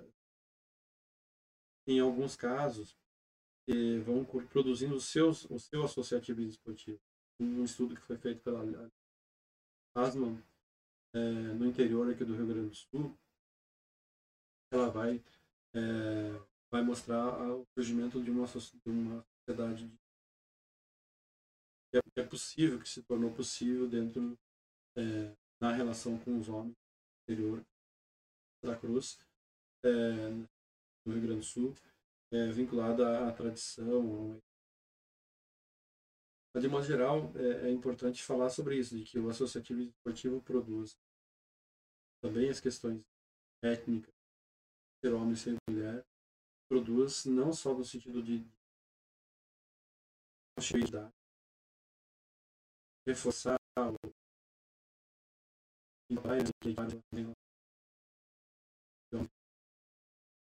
em 1.87 1.99
alguns 1.99 2.35
casos, 2.35 2.95
vão 4.05 4.23
produzindo 4.23 4.95
os 4.95 5.05
seus, 5.05 5.49
o 5.49 5.57
seu 5.57 5.83
associativismo 5.83 6.51
esportivo. 6.51 6.99
Um 7.39 7.63
estudo 7.63 7.95
que 7.95 8.01
foi 8.01 8.17
feito 8.17 8.41
pela 8.43 8.61
Asman, 9.95 10.41
eh, 11.13 11.53
no 11.53 11.65
interior 11.65 12.09
aqui 12.09 12.23
do 12.23 12.35
Rio 12.35 12.47
Grande 12.47 12.69
do 12.69 12.75
Sul, 12.75 13.17
ela 14.71 14.89
vai, 14.89 15.21
eh, 15.73 16.41
vai 16.71 16.81
mostrar 16.81 17.27
o 17.51 17.65
surgimento 17.73 18.21
de 18.21 18.31
uma, 18.31 18.47
de 18.47 18.89
uma 18.89 19.25
sociedade 19.45 19.87
de 19.87 20.01
que 22.13 22.19
é 22.19 22.23
possível, 22.25 22.79
que 22.79 22.87
se 22.87 23.01
tornou 23.03 23.33
possível 23.33 23.87
dentro 23.87 24.37
é, 24.95 25.35
na 25.59 25.71
relação 25.71 26.17
com 26.19 26.39
os 26.39 26.49
homens 26.49 26.75
interior 27.23 27.63
da 28.63 28.75
Cruz, 28.75 29.19
é, 29.83 30.29
no 31.05 31.13
Rio 31.13 31.21
Grande 31.21 31.39
do 31.39 31.45
Sul, 31.45 31.73
é, 32.31 32.51
vinculada 32.51 33.27
à 33.27 33.31
tradição. 33.31 34.41
Mas, 36.53 36.63
de 36.63 36.69
modo 36.69 36.85
geral, 36.85 37.31
é, 37.35 37.67
é, 37.67 37.71
importante 37.71 38.23
falar 38.23 38.49
sobre 38.49 38.77
isso, 38.77 38.97
de 38.97 39.03
que 39.03 39.19
o 39.19 39.29
associativismo 39.29 39.91
esportivo 39.91 40.41
produz 40.41 40.97
também 42.21 42.49
as 42.49 42.59
questões 42.59 43.01
étnicas, 43.63 44.13
ser 45.03 45.13
homem, 45.13 45.35
ser 45.35 45.55
mulher, 45.69 46.05
produz 46.69 47.25
não 47.25 47.51
só 47.51 47.73
no 47.73 47.83
sentido 47.83 48.21
de 48.21 48.45
reforçar 53.07 53.57
o 53.79 54.11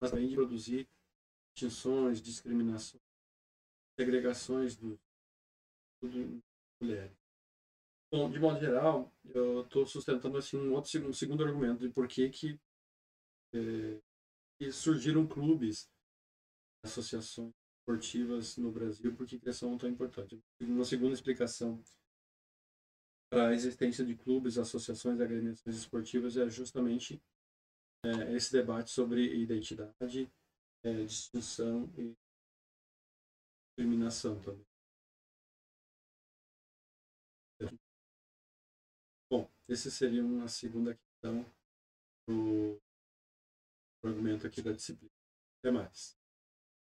mas 0.00 0.10
também 0.10 0.28
de 0.28 0.34
produzir 0.34 0.88
distinções, 1.54 2.20
discriminações, 2.20 3.02
segregações 3.98 4.76
do, 4.76 4.98
mulheres. 6.80 7.16
Bom, 8.12 8.30
de 8.30 8.38
modo 8.38 8.60
geral, 8.60 9.10
eu 9.34 9.62
estou 9.62 9.86
sustentando 9.86 10.38
assim 10.38 10.56
um 10.56 10.72
outro 10.74 11.14
segundo 11.14 11.42
argumento 11.42 11.80
de 11.80 11.92
por 11.92 12.06
que 12.06 12.28
que, 12.30 12.60
é, 13.52 14.00
que 14.58 14.72
surgiram 14.72 15.26
clubes, 15.26 15.88
associações 16.84 17.52
esportivas 17.80 18.56
no 18.56 18.72
Brasil, 18.72 19.14
por 19.14 19.26
que 19.26 19.36
eles 19.36 19.56
são 19.56 19.76
tão 19.78 19.88
importantes. 19.88 20.40
Uma 20.60 20.84
segunda 20.84 21.14
explicação 21.14 21.82
para 23.30 23.48
a 23.48 23.54
existência 23.54 24.04
de 24.04 24.16
clubes, 24.16 24.58
associações, 24.58 25.20
agremiações 25.20 25.76
esportivas 25.76 26.36
é 26.36 26.48
justamente 26.48 27.20
é, 28.04 28.34
esse 28.34 28.52
debate 28.52 28.90
sobre 28.90 29.36
identidade, 29.36 30.30
é, 30.84 31.04
distinção 31.04 31.92
e 31.96 32.14
discriminação 33.68 34.40
também. 34.40 34.66
Bom, 39.30 39.50
esse 39.68 39.90
seria 39.90 40.24
uma 40.24 40.48
segunda 40.48 40.94
questão 40.94 41.44
do 42.28 42.80
argumento 44.08 44.46
aqui 44.46 44.62
da 44.62 44.72
disciplina. 44.72 45.12
Até 45.60 45.70
mais. 45.70 46.15